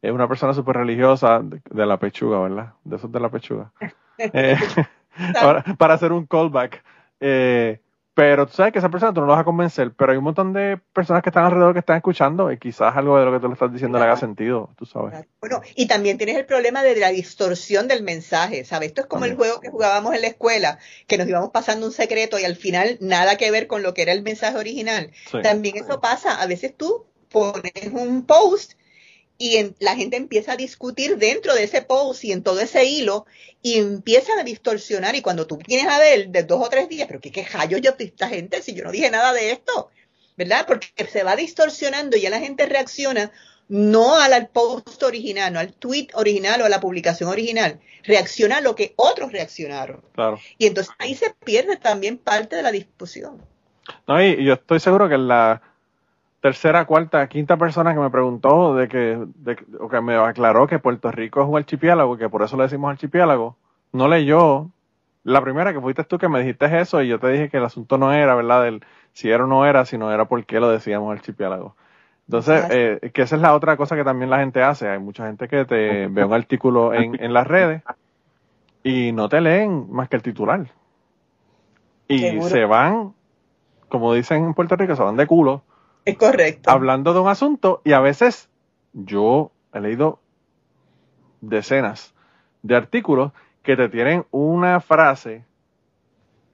[0.01, 2.73] Es una persona súper religiosa de, la pechuga, ¿verdad?
[2.83, 3.71] De esos de la pechuga.
[4.19, 4.55] Eh,
[5.41, 6.83] para, para, hacer un callback.
[7.19, 7.81] Eh,
[8.13, 10.23] pero tú sabes que esa persona tú no lo vas a convencer, pero hay un
[10.23, 13.39] montón de personas que están alrededor que están escuchando y quizás algo de lo que
[13.39, 15.25] tú le estás diciendo le haga sentido, tú sabes.
[15.39, 18.89] Bueno, y también tienes el problema de la distorsión del mensaje, ¿sabes?
[18.89, 21.91] Esto es como el juego que jugábamos en la escuela, que nos íbamos pasando un
[21.91, 25.11] secreto y al final nada que ver con lo que era el mensaje original.
[25.41, 28.73] También eso pasa, a veces tú pones un post
[29.37, 33.25] y la gente empieza a discutir dentro de ese post y en todo ese hilo
[33.61, 37.07] y empiezan a distorsionar y cuando tú tienes a ver de dos o tres días,
[37.07, 39.89] pero qué quejallo yo esta gente si yo no dije nada de esto,
[40.37, 40.65] ¿verdad?
[40.67, 43.31] Porque se va distorsionando y ya la gente reacciona
[43.69, 48.61] no al post original, no al tweet original o a la publicación original, reacciona a
[48.61, 50.03] lo que otros reaccionaron.
[50.13, 50.39] Claro.
[50.57, 53.41] Y entonces ahí se pierde también parte de la discusión.
[54.07, 55.61] No, y yo estoy seguro que la
[56.43, 60.77] tercera, cuarta, quinta persona que me preguntó de que, de, o que me aclaró que
[60.77, 63.55] Puerto Rico es un archipiélago, que por eso le decimos archipiélago,
[63.93, 64.69] no leyó
[65.23, 67.63] la primera que fuiste tú que me dijiste eso y yo te dije que el
[67.63, 68.63] asunto no era, ¿verdad?
[68.63, 68.83] Del
[69.13, 71.77] si era o no era, sino era por qué lo decíamos archipiélago.
[72.27, 74.89] Entonces, eh, que esa es la otra cosa que también la gente hace.
[74.89, 77.83] Hay mucha gente que te ve un artículo en, en las redes
[78.83, 80.67] y no te leen más que el titular.
[82.09, 83.13] Y se van,
[83.87, 85.63] como dicen en Puerto Rico, se van de culo
[86.05, 86.69] es correcto.
[86.69, 88.49] Hablando de un asunto y a veces
[88.93, 90.19] yo he leído
[91.41, 92.13] decenas
[92.61, 93.31] de artículos
[93.63, 95.43] que te tienen una frase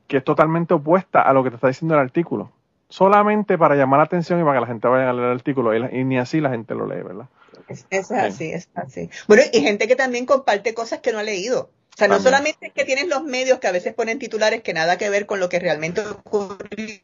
[0.08, 2.52] que es totalmente opuesta a lo que te está diciendo el artículo.
[2.90, 5.76] Solamente para llamar la atención y para que la gente vaya a leer el artículo.
[5.76, 7.28] Y, ni así la gente lo lee, ¿verdad?
[7.68, 9.12] Es, así, es así.
[9.28, 11.70] Bueno, y gente que también comparte cosas que no ha leído.
[11.94, 14.74] O sea, no solamente es que tienes los medios que a veces ponen titulares que
[14.74, 17.02] nada que ver con lo que realmente ocurrió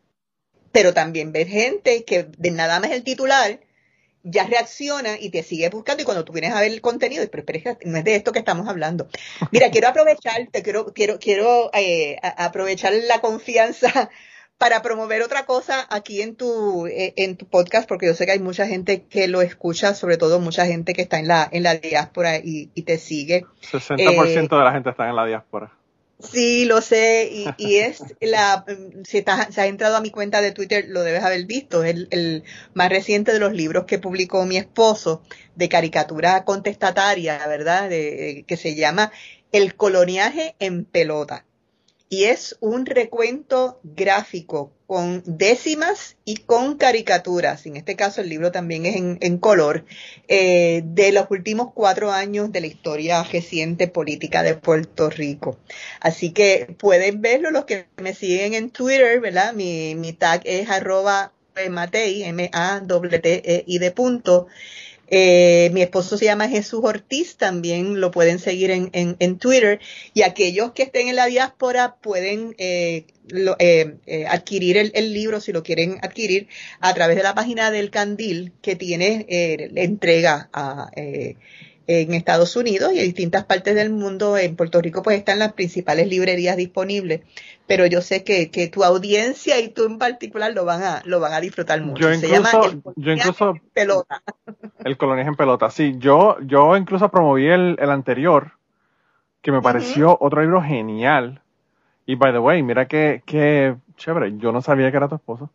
[0.76, 3.62] pero también ves gente que de nada más el titular
[4.24, 7.46] ya reacciona y te sigue buscando y cuando tú vienes a ver el contenido, pero
[7.86, 9.08] no es de esto que estamos hablando.
[9.52, 14.10] Mira, quiero aprovechar, te quiero, quiero, quiero eh, aprovechar la confianza
[14.58, 18.34] para promover otra cosa aquí en tu, eh, en tu podcast, porque yo sé que
[18.34, 21.64] hay mucha gente que lo escucha, sobre todo mucha gente que está en la, en
[21.64, 23.46] la diáspora y, te sigue.
[23.72, 25.72] 60% eh, de la gente está en la diáspora.
[26.20, 28.66] Sí, lo sé, y, es la,
[29.04, 32.44] si has entrado a mi cuenta de Twitter, lo debes haber visto, es el, el,
[32.74, 35.22] más reciente de los libros que publicó mi esposo
[35.56, 37.90] de caricatura contestataria, ¿verdad?
[37.90, 39.12] De, que se llama
[39.52, 41.46] El coloniaje en pelota
[42.10, 47.66] y es un recuento gráfico con décimas y con caricaturas.
[47.66, 49.86] En este caso el libro también es en, color
[50.28, 55.58] eh, de los últimos cuatro años de la historia reciente política de Puerto Rico.
[56.00, 59.54] Así que pueden verlo los que me siguen en Twitter, ¿verdad?
[59.54, 61.32] Mi, mi tag es arroba
[61.70, 64.48] matei, M-A-T-T-E-I de punto.
[65.08, 69.80] Eh, mi esposo se llama Jesús Ortiz, también lo pueden seguir en, en, Twitter.
[70.14, 73.06] Y aquellos que estén en la diáspora pueden eh,
[73.60, 76.48] eh, adquirir el, libro, si lo quieren adquirir,
[76.80, 79.26] a través de la página del Candil, que tiene
[79.76, 84.38] entrega a, en Estados Unidos y en distintas partes del mundo.
[84.38, 87.22] En Puerto Rico, pues están las principales librerías disponibles
[87.68, 91.20] pero yo sé que, que tu audiencia y tú en particular lo van a, lo
[91.20, 92.02] van a disfrutar mucho.
[92.02, 94.22] Yo incluso, Se llama el yo incluso, en pelota.
[94.84, 95.96] El coloniaje en pelota, sí.
[95.98, 98.52] Yo, yo incluso promoví el, el anterior,
[99.42, 101.42] que me pareció otro libro genial.
[102.06, 105.50] Y by the way, mira que, que chévere, yo no sabía que era tu esposo.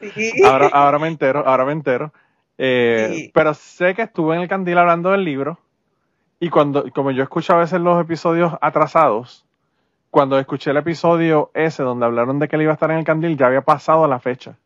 [0.00, 0.32] Sí.
[0.44, 2.12] ahora, ahora me entero, ahora me entero.
[2.56, 5.58] Eh, Pero sé que estuve en el candil hablando del libro.
[6.40, 9.44] Y cuando, como yo escucho a veces los episodios atrasados,
[10.10, 13.04] cuando escuché el episodio ese donde hablaron de que él iba a estar en el
[13.04, 14.56] candil, ya había pasado la fecha.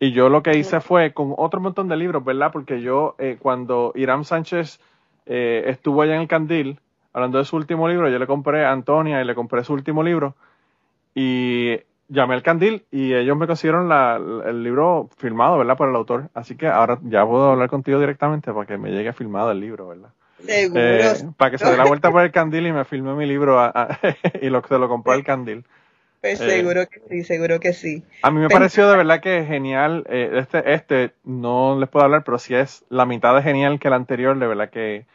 [0.00, 2.52] Y yo lo que hice fue con otro montón de libros, ¿verdad?
[2.52, 4.80] Porque yo, eh, cuando Irán Sánchez
[5.26, 6.78] eh, estuvo allá en el candil,
[7.12, 10.02] hablando de su último libro, yo le compré a Antonia y le compré su último
[10.02, 10.34] libro.
[11.14, 13.90] Y llamé al candil y ellos me consiguieron
[14.46, 15.76] el libro firmado, ¿verdad?
[15.76, 16.28] Por el autor.
[16.32, 19.88] Así que ahora ya puedo hablar contigo directamente para que me llegue firmado el libro,
[19.88, 20.10] ¿verdad?
[20.44, 20.80] Seguro.
[20.80, 23.58] Eh, para que se dé la vuelta por el candil y me filme mi libro
[24.40, 25.64] y lo, se lo compró el candil.
[26.20, 28.02] Pues eh, seguro que sí, seguro que sí.
[28.22, 30.04] A mí me pareció de verdad que genial.
[30.08, 33.88] Eh, este, este no les puedo hablar, pero si es la mitad de genial que
[33.88, 35.06] el anterior, de verdad que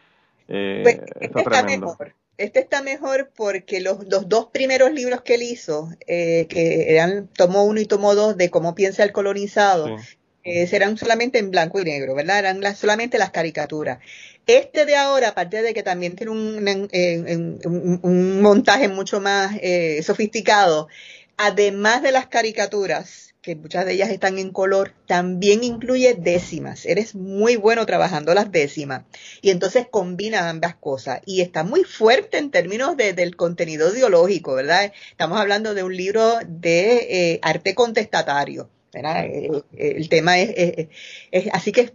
[0.48, 2.14] pues, este está, mejor.
[2.38, 7.64] Este está mejor porque los, los dos primeros libros que él hizo, que eran tomo
[7.64, 9.98] uno y tomo dos de cómo piensa el colonizado,
[10.68, 12.40] serán solamente en blanco y negro, ¿verdad?
[12.40, 14.00] Eran solamente las caricaturas.
[14.46, 20.88] Este de ahora, aparte de que también tiene un, montaje mucho más eh, sofisticado,
[21.38, 26.86] además de las caricaturas, que muchas de ellas están en color, también incluye décimas.
[26.86, 29.04] Eres muy bueno trabajando las décimas.
[29.42, 31.22] Y entonces combina ambas cosas.
[31.26, 34.94] Y está muy fuerte en términos de, del contenido ideológico, ¿verdad?
[35.12, 38.70] Estamos hablando de un libro de eh, arte contestatario.
[38.94, 39.26] ¿verdad?
[39.26, 40.88] Eh, eh, el tema es,
[41.32, 41.92] es, así que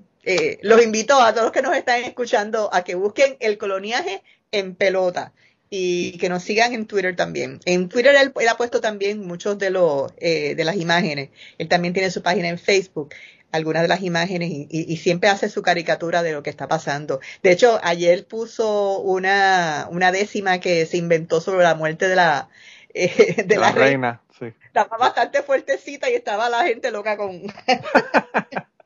[0.63, 4.23] los invito a todos los que nos están escuchando a que busquen el coloniaje
[4.53, 5.33] en pelota
[5.71, 7.61] y que nos sigan en Twitter también.
[7.65, 11.31] En Twitter él, ha puesto también muchos de los eh, de las imágenes.
[11.59, 13.11] Él también tiene su página en Facebook,
[13.53, 17.21] algunas de las imágenes y, y, siempre hace su caricatura de lo que está pasando.
[17.43, 22.49] De hecho, ayer puso una, una décima que se inventó sobre la muerte de la
[22.95, 24.23] eh, de, la, reina.
[24.39, 24.53] Sí.
[24.65, 27.43] Estaba bastante fuertecita y estaba la gente loca con.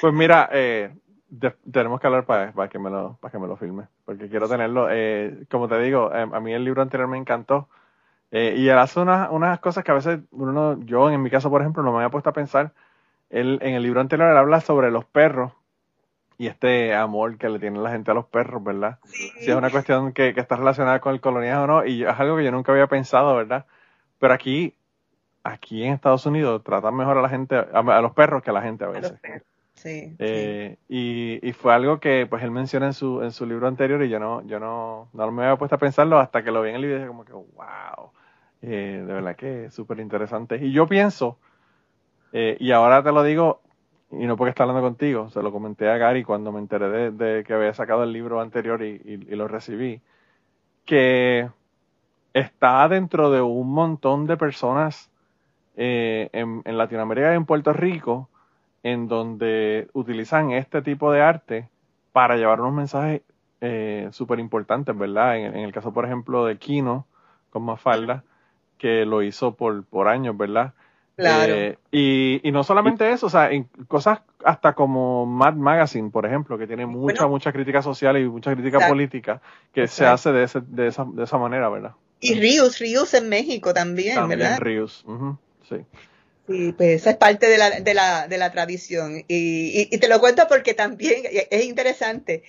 [0.00, 0.92] pues mira, eh,
[1.70, 4.48] tenemos que hablar para, para, que me lo para que me lo filme porque quiero
[4.48, 7.68] tenerlo eh, como te digo eh, a mí el libro anterior me encantó
[8.32, 11.50] eh, y él hace unas, unas cosas que a veces uno yo en mi caso
[11.50, 12.72] por ejemplo no me había puesto a pensar.
[13.28, 15.52] Él, en el libro anterior él habla sobre los perros
[16.38, 19.70] y este amor que le tiene la gente a los perros verdad si es una
[19.70, 22.50] cuestión que, que está relacionada con el colonialismo o no y es algo que yo
[22.50, 23.66] nunca había pensado verdad
[24.18, 24.74] pero aquí
[25.42, 28.62] aquí en Estados Unidos tratan mejor a la gente a, los perros que a la
[28.62, 29.14] gente a veces
[29.84, 34.02] eh, y, y, fue algo que pues él menciona en su, en su libro anterior
[34.02, 36.70] y yo no, yo no, no me había puesto a pensarlo hasta que lo vi
[36.70, 38.10] en el libro y dije como que wow,
[38.62, 40.56] eh, de verdad que es súper interesante.
[40.56, 41.38] Y yo pienso,
[42.32, 43.62] eh, y ahora te lo digo,
[44.10, 47.44] y no porque está hablando contigo, se lo comenté a Gary cuando me enteré de,
[47.44, 50.00] que había sacado el libro anterior y, y, lo recibí,
[50.84, 51.48] que
[52.34, 55.09] está dentro de un montón de personas
[55.80, 58.28] en, en Latinoamérica y en Puerto Rico
[58.82, 61.68] en donde utilizan este tipo de arte
[62.12, 63.22] para llevar unos mensajes
[63.60, 65.36] eh, súper importantes, ¿verdad?
[65.36, 67.06] En, el caso, por ejemplo, de Kino
[67.50, 68.24] con Mafalda,
[68.78, 70.72] que lo hizo por, por años, ¿verdad?
[71.16, 71.52] Claro.
[71.52, 76.24] Eh, y, y, no solamente eso, o sea, en cosas hasta como Mad Magazine, por
[76.24, 79.42] ejemplo, que tiene mucha, mucha crítica social y mucha crítica política,
[79.74, 81.92] que se hace de, ese, de, esa, de esa manera, ¿verdad?
[82.20, 84.58] Y Rius, Rius en México también, también ¿verdad?
[84.60, 85.04] Rius,
[85.70, 86.72] sí.
[86.76, 89.24] Pues esa es parte de la, de la, de la tradición.
[89.28, 92.42] Y, y, te lo cuento porque también es interesante.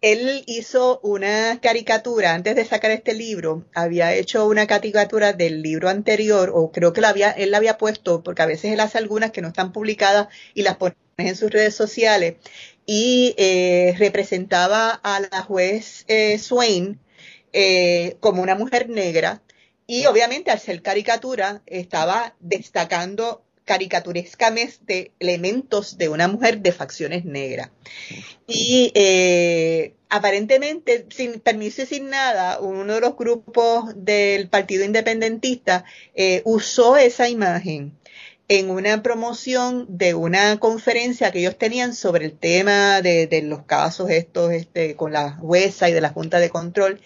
[0.00, 5.88] Él hizo una caricatura, antes de sacar este libro, había hecho una caricatura del libro
[5.88, 8.98] anterior, o creo que la había, él la había puesto, porque a veces él hace
[8.98, 12.36] algunas que no están publicadas y las pone en sus redes sociales,
[12.86, 17.00] y eh, representaba a la juez eh, Swain
[17.52, 19.42] eh, como una mujer negra,
[19.90, 27.70] y obviamente al ser caricatura estaba destacando caricaturescamente elementos de una mujer de facciones negras.
[28.46, 35.86] Y eh, aparentemente, sin permiso y sin nada, uno de los grupos del Partido Independentista
[36.14, 37.92] eh, usó esa imagen
[38.48, 43.62] en una promoción de una conferencia que ellos tenían sobre el tema de, de los
[43.62, 47.00] casos estos este, con la jueza y de la Junta de Control.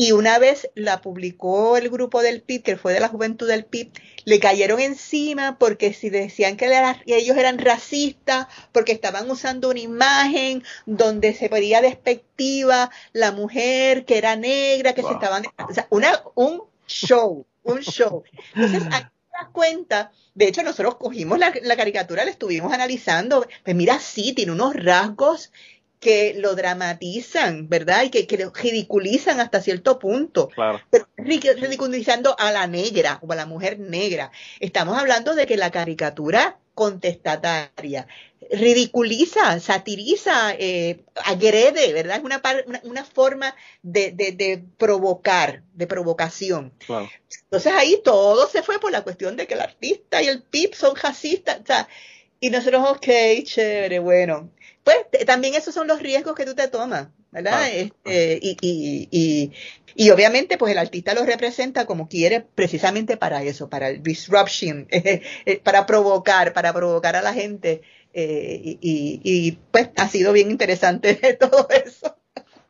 [0.00, 3.64] Y una vez la publicó el grupo del PIB, que fue de la juventud del
[3.64, 3.90] PIB,
[4.24, 6.66] le cayeron encima porque si decían que
[7.06, 14.18] ellos eran racistas, porque estaban usando una imagen donde se veía despectiva la mujer que
[14.18, 15.42] era negra, que se estaban...
[15.68, 18.22] O sea, una, un show, un show.
[18.54, 23.44] Entonces, aquí te das cuenta, de hecho nosotros cogimos la, la caricatura, la estuvimos analizando,
[23.64, 25.50] pues mira, sí, tiene unos rasgos
[26.00, 28.04] que lo dramatizan, ¿verdad?
[28.04, 30.48] Y que, que lo ridiculizan hasta cierto punto.
[30.48, 30.80] Claro.
[30.90, 34.30] Pero ridiculizando a la negra o a la mujer negra.
[34.60, 38.06] Estamos hablando de que la caricatura contestataria
[38.50, 42.18] ridiculiza, satiriza, eh, agrede, ¿verdad?
[42.18, 42.40] Es una,
[42.84, 46.72] una, forma de, de, de, provocar, de provocación.
[46.86, 47.08] Claro.
[47.44, 50.74] Entonces ahí todo se fue por la cuestión de que el artista y el PIB
[50.74, 51.60] son racistas.
[51.60, 51.88] O sea,
[52.40, 53.06] y nosotros, ok,
[53.42, 54.50] chévere, bueno,
[54.88, 57.52] pues también esos son los riesgos que tú te tomas, ¿verdad?
[57.56, 59.52] Ah, este, y, y, y,
[59.94, 64.86] y, obviamente, pues el artista lo representa como quiere precisamente para eso, para el disruption,
[64.90, 67.82] eh, para provocar, para provocar a la gente.
[68.14, 72.16] Eh, y, pues ha sido bien interesante todo eso.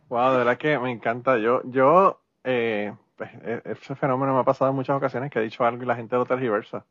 [0.08, 1.38] Wow, de verdad que me encanta.
[1.38, 5.42] Yo, yo, eh, pues, e, ese fenómeno me ha pasado en muchas ocasiones que he
[5.42, 6.84] dicho algo y la gente lo tergiversa,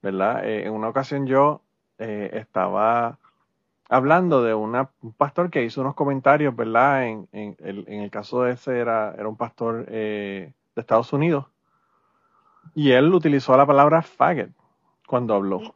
[0.00, 0.46] ¿verdad?
[0.46, 1.60] Eh, en una ocasión yo
[1.98, 3.18] estaba
[3.92, 7.04] hablando de una, un pastor que hizo unos comentarios, ¿verdad?
[7.06, 11.12] En, en, el, en el caso de ese era, era un pastor eh, de Estados
[11.12, 11.44] Unidos.
[12.74, 14.50] Y él utilizó la palabra faggot
[15.06, 15.74] cuando habló.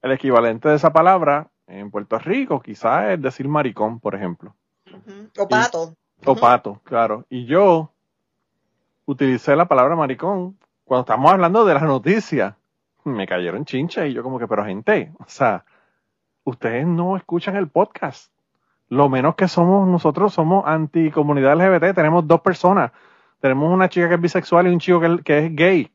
[0.00, 4.54] El equivalente de esa palabra en Puerto Rico quizás es decir maricón, por ejemplo.
[5.36, 5.96] O pato.
[6.24, 7.26] o pato, claro.
[7.28, 7.90] Y yo
[9.06, 12.54] utilicé la palabra maricón cuando estamos hablando de las noticias
[13.02, 15.64] me cayeron chinches y yo como que, pero gente, o sea,
[16.44, 18.30] ustedes no escuchan el podcast.
[18.88, 21.94] Lo menos que somos nosotros somos anti-comunidad LGBT.
[21.94, 22.92] Tenemos dos personas.
[23.40, 25.90] Tenemos una chica que es bisexual y un chico que, es gay.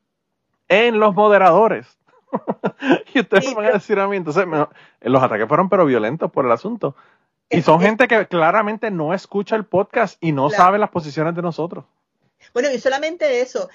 [0.68, 1.86] En los moderadores.
[3.14, 4.16] y ustedes me van a decir a mí.
[4.16, 4.46] Entonces,
[5.00, 6.94] los ataques fueron pero violentos por el asunto.
[7.48, 11.42] Y son gente que claramente no escucha el podcast y no sabe las posiciones de
[11.42, 11.84] nosotros.
[12.54, 13.68] Bueno, y solamente eso.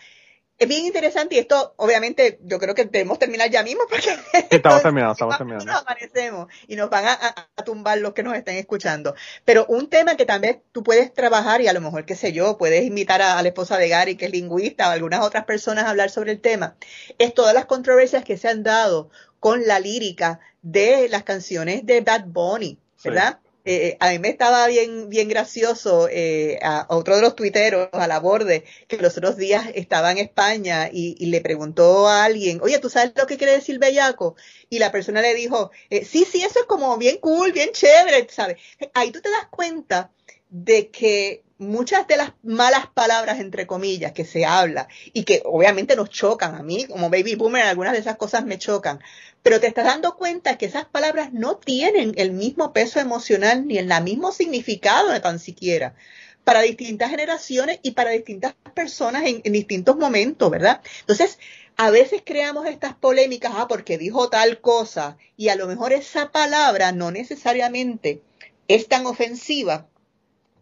[0.58, 4.18] Es bien interesante y esto, obviamente, yo creo que debemos terminar ya mismo porque
[4.50, 5.66] estamos terminando, estamos terminando.
[5.66, 9.16] Nos amanecemos y nos van a, tumbar los que nos estén escuchando.
[9.44, 12.58] Pero un tema que también tú puedes trabajar y a lo mejor, qué sé yo,
[12.58, 15.90] puedes invitar a, la esposa de Gary, que es lingüista, o algunas otras personas a
[15.90, 16.76] hablar sobre el tema,
[17.18, 19.10] es todas las controversias que se han dado
[19.42, 23.40] con la lírica de las canciones de Bad Bunny, ¿verdad?
[23.68, 28.08] Eh, a mí me estaba bien, bien gracioso eh, a, otro de los tuiteros a
[28.08, 32.78] la borde que los otros días estaba en España y, le preguntó a alguien, oye,
[32.78, 34.36] ¿tú sabes lo que quiere decir bellaco?
[34.70, 38.28] Y la persona le dijo, eh, sí, sí, eso es como bien cool, bien chévere,
[38.30, 38.58] ¿sabes?
[38.94, 40.12] Ahí tú te das cuenta
[40.50, 45.96] de que muchas de las malas palabras, entre comillas, que se habla y que obviamente
[45.96, 49.00] nos chocan a mí, como baby boomer, algunas de esas cosas me chocan,
[49.42, 53.78] pero te estás dando cuenta que esas palabras no tienen el mismo peso emocional ni
[53.78, 55.96] el mismo significado tan siquiera
[56.44, 60.82] para distintas generaciones y para distintas personas en, distintos momentos, ¿verdad?
[61.02, 61.40] Entonces,
[61.76, 66.32] a veces creamos estas polémicas, ah, porque dijo tal cosa, y a lo mejor esa
[66.32, 68.22] palabra no necesariamente
[68.68, 69.88] es tan ofensiva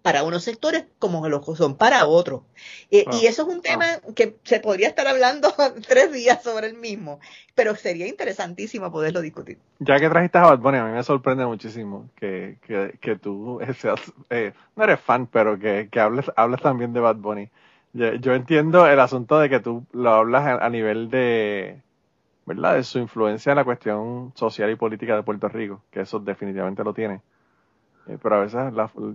[0.04, 2.41] para unos sectores como lo son para otros.
[2.91, 4.14] Eh, y ah, eso es un tema ah.
[4.14, 5.51] que se podría estar hablando
[5.88, 7.20] tres días sobre el mismo,
[7.56, 9.58] pero sería interesantísimo poderlo discutir.
[9.80, 13.60] Ya que trajiste a Bad Bunny, a mí me sorprende muchísimo que, que, que tú
[13.80, 17.49] seas, eh, no eres fan, pero que, que hables, hables también de Bad Bunny.
[17.93, 21.80] Yo, entiendo el asunto de que tú lo hablas a, a nivel de,
[22.45, 22.76] ¿verdad?
[22.76, 26.84] De su influencia en la cuestión social y política de Puerto Rico, que eso definitivamente
[26.84, 27.22] lo tiene
[28.06, 28.60] eh, pero a veces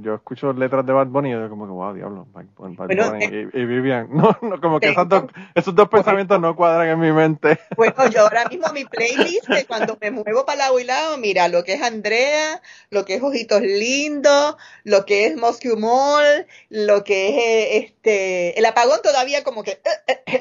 [0.01, 3.49] yo escucho letras de Bad Bunny y yo como que, wow, diablo, Bad, Bunny eh,
[3.53, 4.09] y, Vivian.
[4.18, 5.24] No, no, como que esos dos,
[5.55, 7.59] esos dos pensamientos no cuadran en mi mente.
[7.76, 11.64] Bueno, yo ahora mismo mi playlist, cuando me muevo para lado y lado, mira, lo
[11.64, 12.61] que es Andrea,
[12.91, 18.59] lo que es Ojitos Lindos, lo que es Moscow Mall, lo que es eh, este,
[18.59, 19.80] el apagón todavía como que,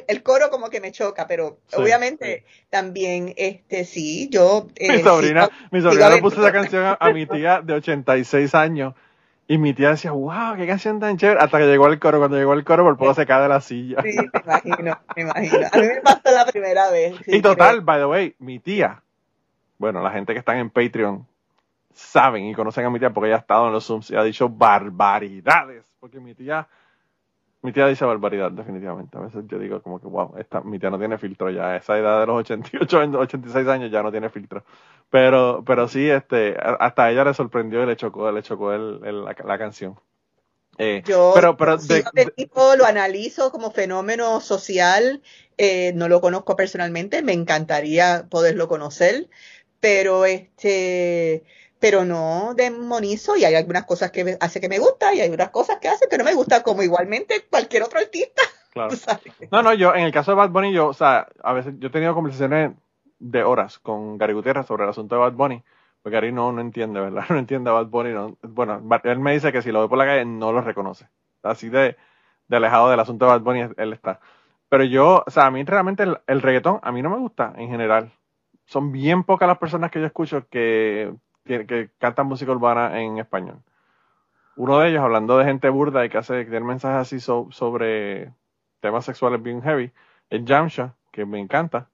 [0.07, 4.67] el coro como que me choca, pero obviamente también, este, sí, yo...
[4.79, 8.93] mi sobrina, mi sobrina le puso esa canción a mi tía de 86 años.
[9.47, 11.39] Y mi tía decía, wow, qué canción tan chévere.
[11.39, 12.19] Hasta que llegó el coro.
[12.19, 14.01] Cuando llegó el coro, por poco se cae de la silla.
[14.01, 15.67] Sí, me imagino, me imagino.
[15.71, 17.15] A mí me pasó la primera vez.
[17.25, 19.01] y total, by the way, mi tía,
[19.77, 21.25] bueno, la gente que están en Patreon
[21.93, 24.23] saben y conocen a mi tía porque ella ha estado en los Zooms y ha
[24.23, 25.85] dicho barbaridades.
[25.99, 26.67] Porque mi tía
[27.61, 29.17] mi tía dice barbaridad, definitivamente.
[29.17, 31.75] A veces yo digo como que, wow, esta, mi tía no tiene filtro ya.
[31.75, 34.63] esa edad de los 88, 86 años ya no tiene filtro.
[35.09, 39.57] Pero, pero sí, este, hasta ella le sorprendió y le chocó, le chocó el, la,
[39.57, 39.99] canción.
[40.77, 42.03] Eh, yo pero, pero de,
[42.35, 45.23] tipo lo analizo como fenómeno social,
[45.57, 49.27] eh, no lo conozco personalmente, me encantaría poderlo conocer,
[49.79, 51.43] pero este
[51.79, 55.49] pero no demonizo y hay algunas cosas que hace que me gusta y hay otras
[55.49, 58.41] cosas que hace que no me gusta, como igualmente cualquier otro artista.
[58.77, 58.95] Claro.
[59.51, 61.87] No, no, yo en el caso de Bad Bunny, yo, o sea, a veces yo
[61.87, 62.73] he tenido conversaciones
[63.17, 65.63] de horas con Gary Gutiérrez sobre el asunto de Bad Bunny,
[66.03, 67.25] porque Gary no, no entiende, ¿verdad?
[67.29, 68.11] No entiende a Bad Bunny.
[68.11, 71.07] No, bueno, él me dice que si lo ve por la calle no lo reconoce.
[71.41, 71.97] Así de,
[72.47, 74.19] de alejado del asunto de Bad Bunny él está.
[74.69, 77.53] Pero yo, o sea, a mí realmente el, el reggaetón, a mí no me gusta
[77.57, 78.11] en general.
[78.65, 81.15] Son bien pocas las personas que yo escucho que
[81.47, 83.61] que, cantan música urbana en español.
[84.55, 88.33] Uno de ellos, hablando de gente burda y que hace que mensajes así sobre
[88.79, 89.91] temas sexuales bien heavy,
[90.29, 91.89] es Jamsha, que me encanta.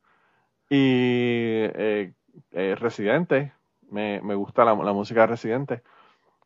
[0.70, 2.14] Y eh,
[2.51, 3.54] eh, Residente,
[3.89, 5.84] me, gusta la, música de Residente.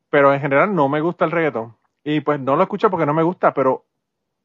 [0.09, 1.75] Pero en general no me gusta el reggaetón.
[2.03, 3.85] Y pues no lo escucho porque no me gusta, pero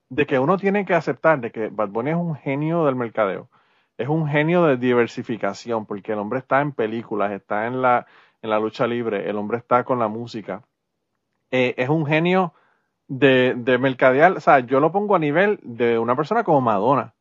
[0.09, 3.49] de que uno tiene que aceptar de que Bad Bunny es un genio del mercadeo.
[3.99, 8.07] Es un genio de diversificación, porque el hombre está en películas, está en la,
[8.43, 10.62] en la lucha libre, el hombre está con la música.
[11.51, 12.53] Eh, es un genio
[13.09, 17.14] de, de mercadear, o sea, yo lo pongo a nivel de una persona como Madonna,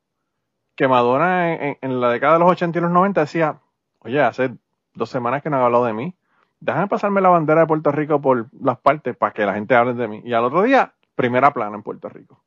[0.76, 3.60] que Madonna en, la década de los 80 y los 90 decía,
[4.00, 4.52] oye, hace
[4.96, 6.16] dos semanas que no ha hablado de mí,
[6.60, 9.94] déjame pasarme la bandera de Puerto Rico por las partes para que la gente hable
[9.94, 10.22] de mí.
[10.26, 12.42] Y al otro día, primera plana en Puerto Rico.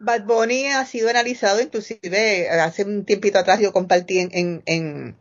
[0.00, 5.16] Bad Bunny ha sido analizado, inclusive hace un tiempito atrás yo compartí en, en en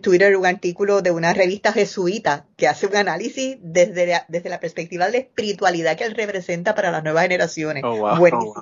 [0.00, 4.60] Twitter un artículo de una revista jesuita que hace un análisis desde la, desde la
[4.60, 7.82] perspectiva de la espiritualidad que él representa para las nuevas generaciones.
[7.84, 8.54] Oh, buenísimo.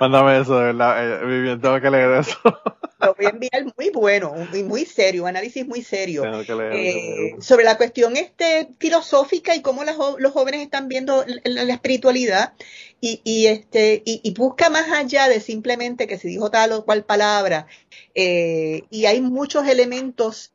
[0.00, 1.22] Mándame eso, ¿verdad?
[1.24, 2.38] Eh, tengo que leer eso.
[3.00, 6.54] lo voy a enviar muy bueno y muy serio, un análisis muy serio Tengo que
[6.54, 11.64] leer, eh, sobre la cuestión este filosófica y cómo las los jóvenes están viendo la,
[11.64, 12.52] la espiritualidad
[13.00, 16.84] y, y, este y, y busca más allá de simplemente que se dijo tal o
[16.84, 17.66] cual palabra
[18.14, 20.52] eh, y hay muchos elementos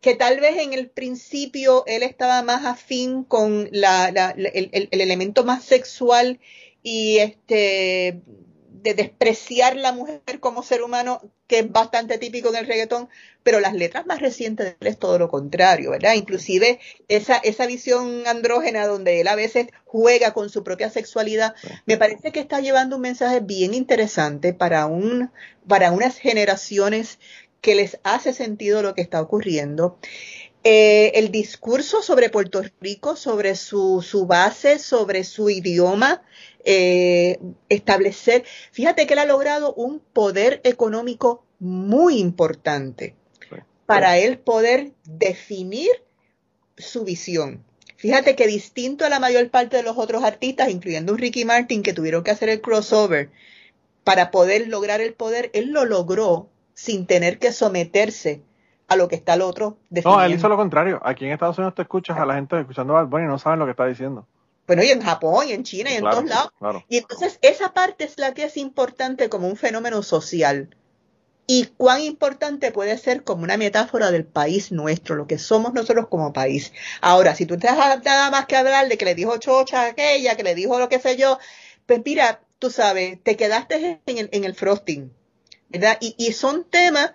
[0.00, 5.44] que tal vez en el principio él estaba más afín con la, el- el elemento
[5.44, 6.40] más sexual
[6.82, 8.20] y este
[8.84, 13.08] de despreciar la mujer como ser humano, que es bastante típico en el reggaetón,
[13.42, 16.12] pero las letras más recientes es todo lo contrario, ¿verdad?
[16.12, 21.54] Inclusive esa, esa visión andrógena donde él a veces juega con su propia sexualidad,
[21.86, 25.30] me parece que está llevando un mensaje bien interesante para, un,
[25.66, 27.18] para unas generaciones
[27.62, 29.98] que les hace sentido lo que está ocurriendo.
[30.66, 36.22] Eh, el discurso sobre Puerto Rico, sobre su, su base, sobre su idioma,
[36.64, 37.38] eh,
[37.68, 43.14] establecer, fíjate que él ha logrado un poder económico muy importante
[43.84, 45.90] para él poder definir
[46.78, 47.62] su visión.
[47.98, 51.82] Fíjate que distinto a la mayor parte de los otros artistas, incluyendo un Ricky Martin,
[51.82, 53.30] que tuvieron que hacer el crossover
[54.02, 58.42] para poder lograr el poder, él lo logró sin tener que someterse
[58.88, 60.22] a lo que está el otro No, definiendo.
[60.24, 61.00] él hizo lo contrario.
[61.04, 63.58] Aquí en Estados Unidos te escuchas a la gente escuchando Bad Bunny y no saben
[63.58, 64.26] lo que está diciendo.
[64.66, 66.52] Bueno, y en Japón, y en China, y en Claro, todos lados.
[66.58, 66.84] Claro.
[66.88, 70.74] Y entonces esa parte es la que es importante como un fenómeno social.
[71.46, 76.08] Y cuán importante puede ser como una metáfora del país nuestro, lo que somos nosotros
[76.08, 76.72] como país.
[77.02, 79.86] Ahora, si tú te das nada más que hablar de que le dijo chocha a
[79.88, 81.38] aquella, que le dijo lo que sé yo,
[81.84, 85.12] pues mira, tú sabes, te quedaste en el, en el frosting,
[85.68, 85.98] ¿verdad?
[86.00, 87.12] Y, y son temas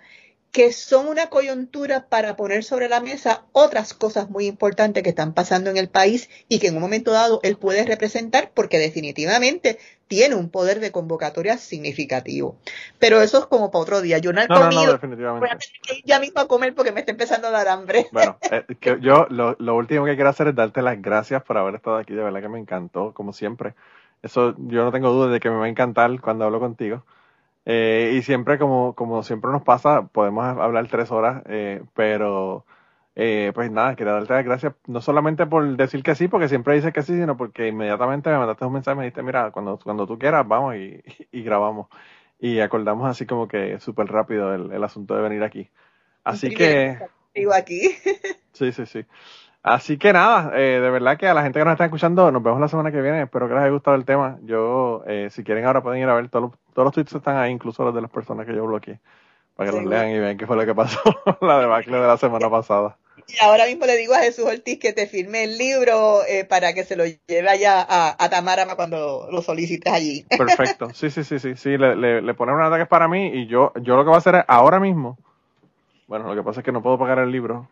[0.52, 5.32] que son una coyuntura para poner sobre la mesa otras cosas muy importantes que están
[5.34, 9.78] pasando en el país y que en un momento dado él puede representar porque definitivamente
[10.08, 12.56] tiene un poder de convocatoria significativo.
[12.98, 14.18] Pero eso es como para otro día.
[14.18, 15.00] Yo no he No, no, no, comido,
[15.38, 15.56] voy a definitivamente.
[15.56, 18.06] tener que ir ya mismo a comer porque me está empezando a dar hambre.
[18.10, 21.56] Bueno, eh, que yo lo, lo último que quiero hacer es darte las gracias por
[21.58, 22.12] haber estado aquí.
[22.14, 23.74] De verdad que me encantó, como siempre.
[24.22, 27.04] Eso yo no tengo duda de que me va a encantar cuando hablo contigo.
[27.72, 32.66] Eh, y siempre, como, como siempre nos pasa, podemos hablar tres horas, eh, pero
[33.14, 36.74] eh, pues nada, quería darte las gracias, no solamente por decir que sí, porque siempre
[36.74, 39.78] dices que sí, sino porque inmediatamente me mandaste un mensaje y me dijiste, mira, cuando,
[39.78, 41.00] cuando tú quieras, vamos y,
[41.30, 41.86] y grabamos.
[42.40, 45.70] Y acordamos así como que súper rápido el, el asunto de venir aquí.
[46.24, 46.98] Así que...
[46.98, 47.94] contigo aquí.
[48.52, 49.06] Sí, sí, sí.
[49.62, 52.42] Así que nada, eh, de verdad que a la gente que nos está escuchando, nos
[52.42, 53.22] vemos la semana que viene.
[53.22, 54.38] Espero que les haya gustado el tema.
[54.42, 57.36] Yo, eh, si quieren ahora pueden ir a ver todos los, todos los tweets están
[57.36, 59.00] ahí, incluso los de las personas que yo bloqueé,
[59.56, 61.00] para que los lean y vean qué fue lo que pasó
[61.42, 62.96] la debacle de la semana pasada.
[63.28, 66.72] Y ahora mismo le digo a Jesús Ortiz que te firme el libro eh, para
[66.72, 70.24] que se lo lleve allá a, a Tamara cuando lo solicites allí.
[70.38, 70.88] Perfecto.
[70.94, 71.76] Sí, sí, sí, sí, sí.
[71.76, 74.18] Le, le, le ponen un ataque para mí y yo, yo lo que voy a
[74.18, 75.18] hacer es ahora mismo.
[76.08, 77.68] Bueno, lo que pasa es que no puedo pagar el libro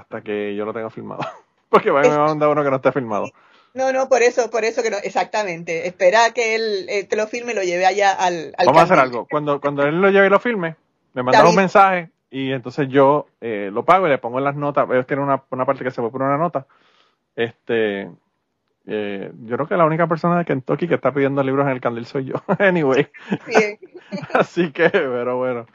[0.00, 1.22] hasta que yo lo tenga filmado.
[1.68, 3.30] Porque me va a mandar uno que no esté filmado.
[3.74, 5.86] No, no, por eso, por eso que no, exactamente.
[5.86, 8.84] Espera que él eh, te lo firme y lo lleve allá al, al Vamos a
[8.84, 9.26] hacer algo.
[9.30, 10.76] Cuando, cuando él lo lleve y lo filme,
[11.12, 14.56] me manda un mensaje y entonces yo eh, lo pago y le pongo en las
[14.56, 14.88] notas.
[14.90, 16.66] Ellos tienen una, una parte que se puede poner una nota.
[17.34, 18.08] Este,
[18.86, 21.80] eh, yo creo que la única persona de Kentucky que está pidiendo libros en el
[21.80, 22.34] candil soy yo.
[22.58, 23.08] anyway.
[23.46, 23.78] Sí,
[24.32, 25.66] Así que, pero bueno.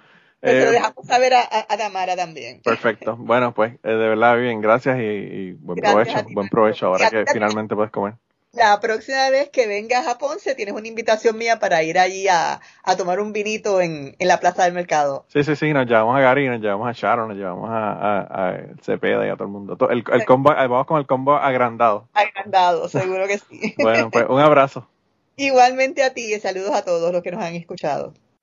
[0.41, 2.61] Pero Eh, dejamos saber a, a- a Tamara también.
[2.61, 3.15] perfecto.
[3.18, 6.27] Bueno, pues, eh, de verdad, bien, gracias y, y buen Gracias provecho.
[6.27, 8.15] ti, Buen provecho ahora que finalmente puedes comer.
[8.53, 12.59] La próxima vez que vengas a Ponce tienes una invitación mía para ir allí a,
[12.84, 15.23] a tomar un vinito en, en la plaza del mercado.
[15.30, 18.49] Sí, sí, sí, nos llevamos a Gary, nos llevamos a Sharon, nos llevamos a, a,
[18.49, 19.77] a Cepeda y a todo el mundo.
[19.89, 22.09] El, el combo, eh, vamos con el combo agrandado.
[22.13, 23.73] Agrandado, seguro que sí.
[23.77, 24.85] Bueno, pues un abrazo.
[25.38, 28.13] Igualmente a ti y saludos a todos los que nos han escuchado.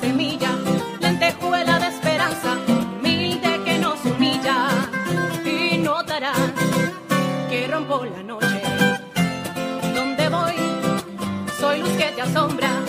[0.00, 0.50] semilla,
[1.00, 2.56] lentejuela de esperanza,
[2.98, 4.68] humilde que nos humilla.
[5.44, 6.38] Y notarás
[7.48, 8.62] que rompo la noche.
[9.94, 10.54] Donde voy,
[11.60, 12.85] soy luz que te asombra.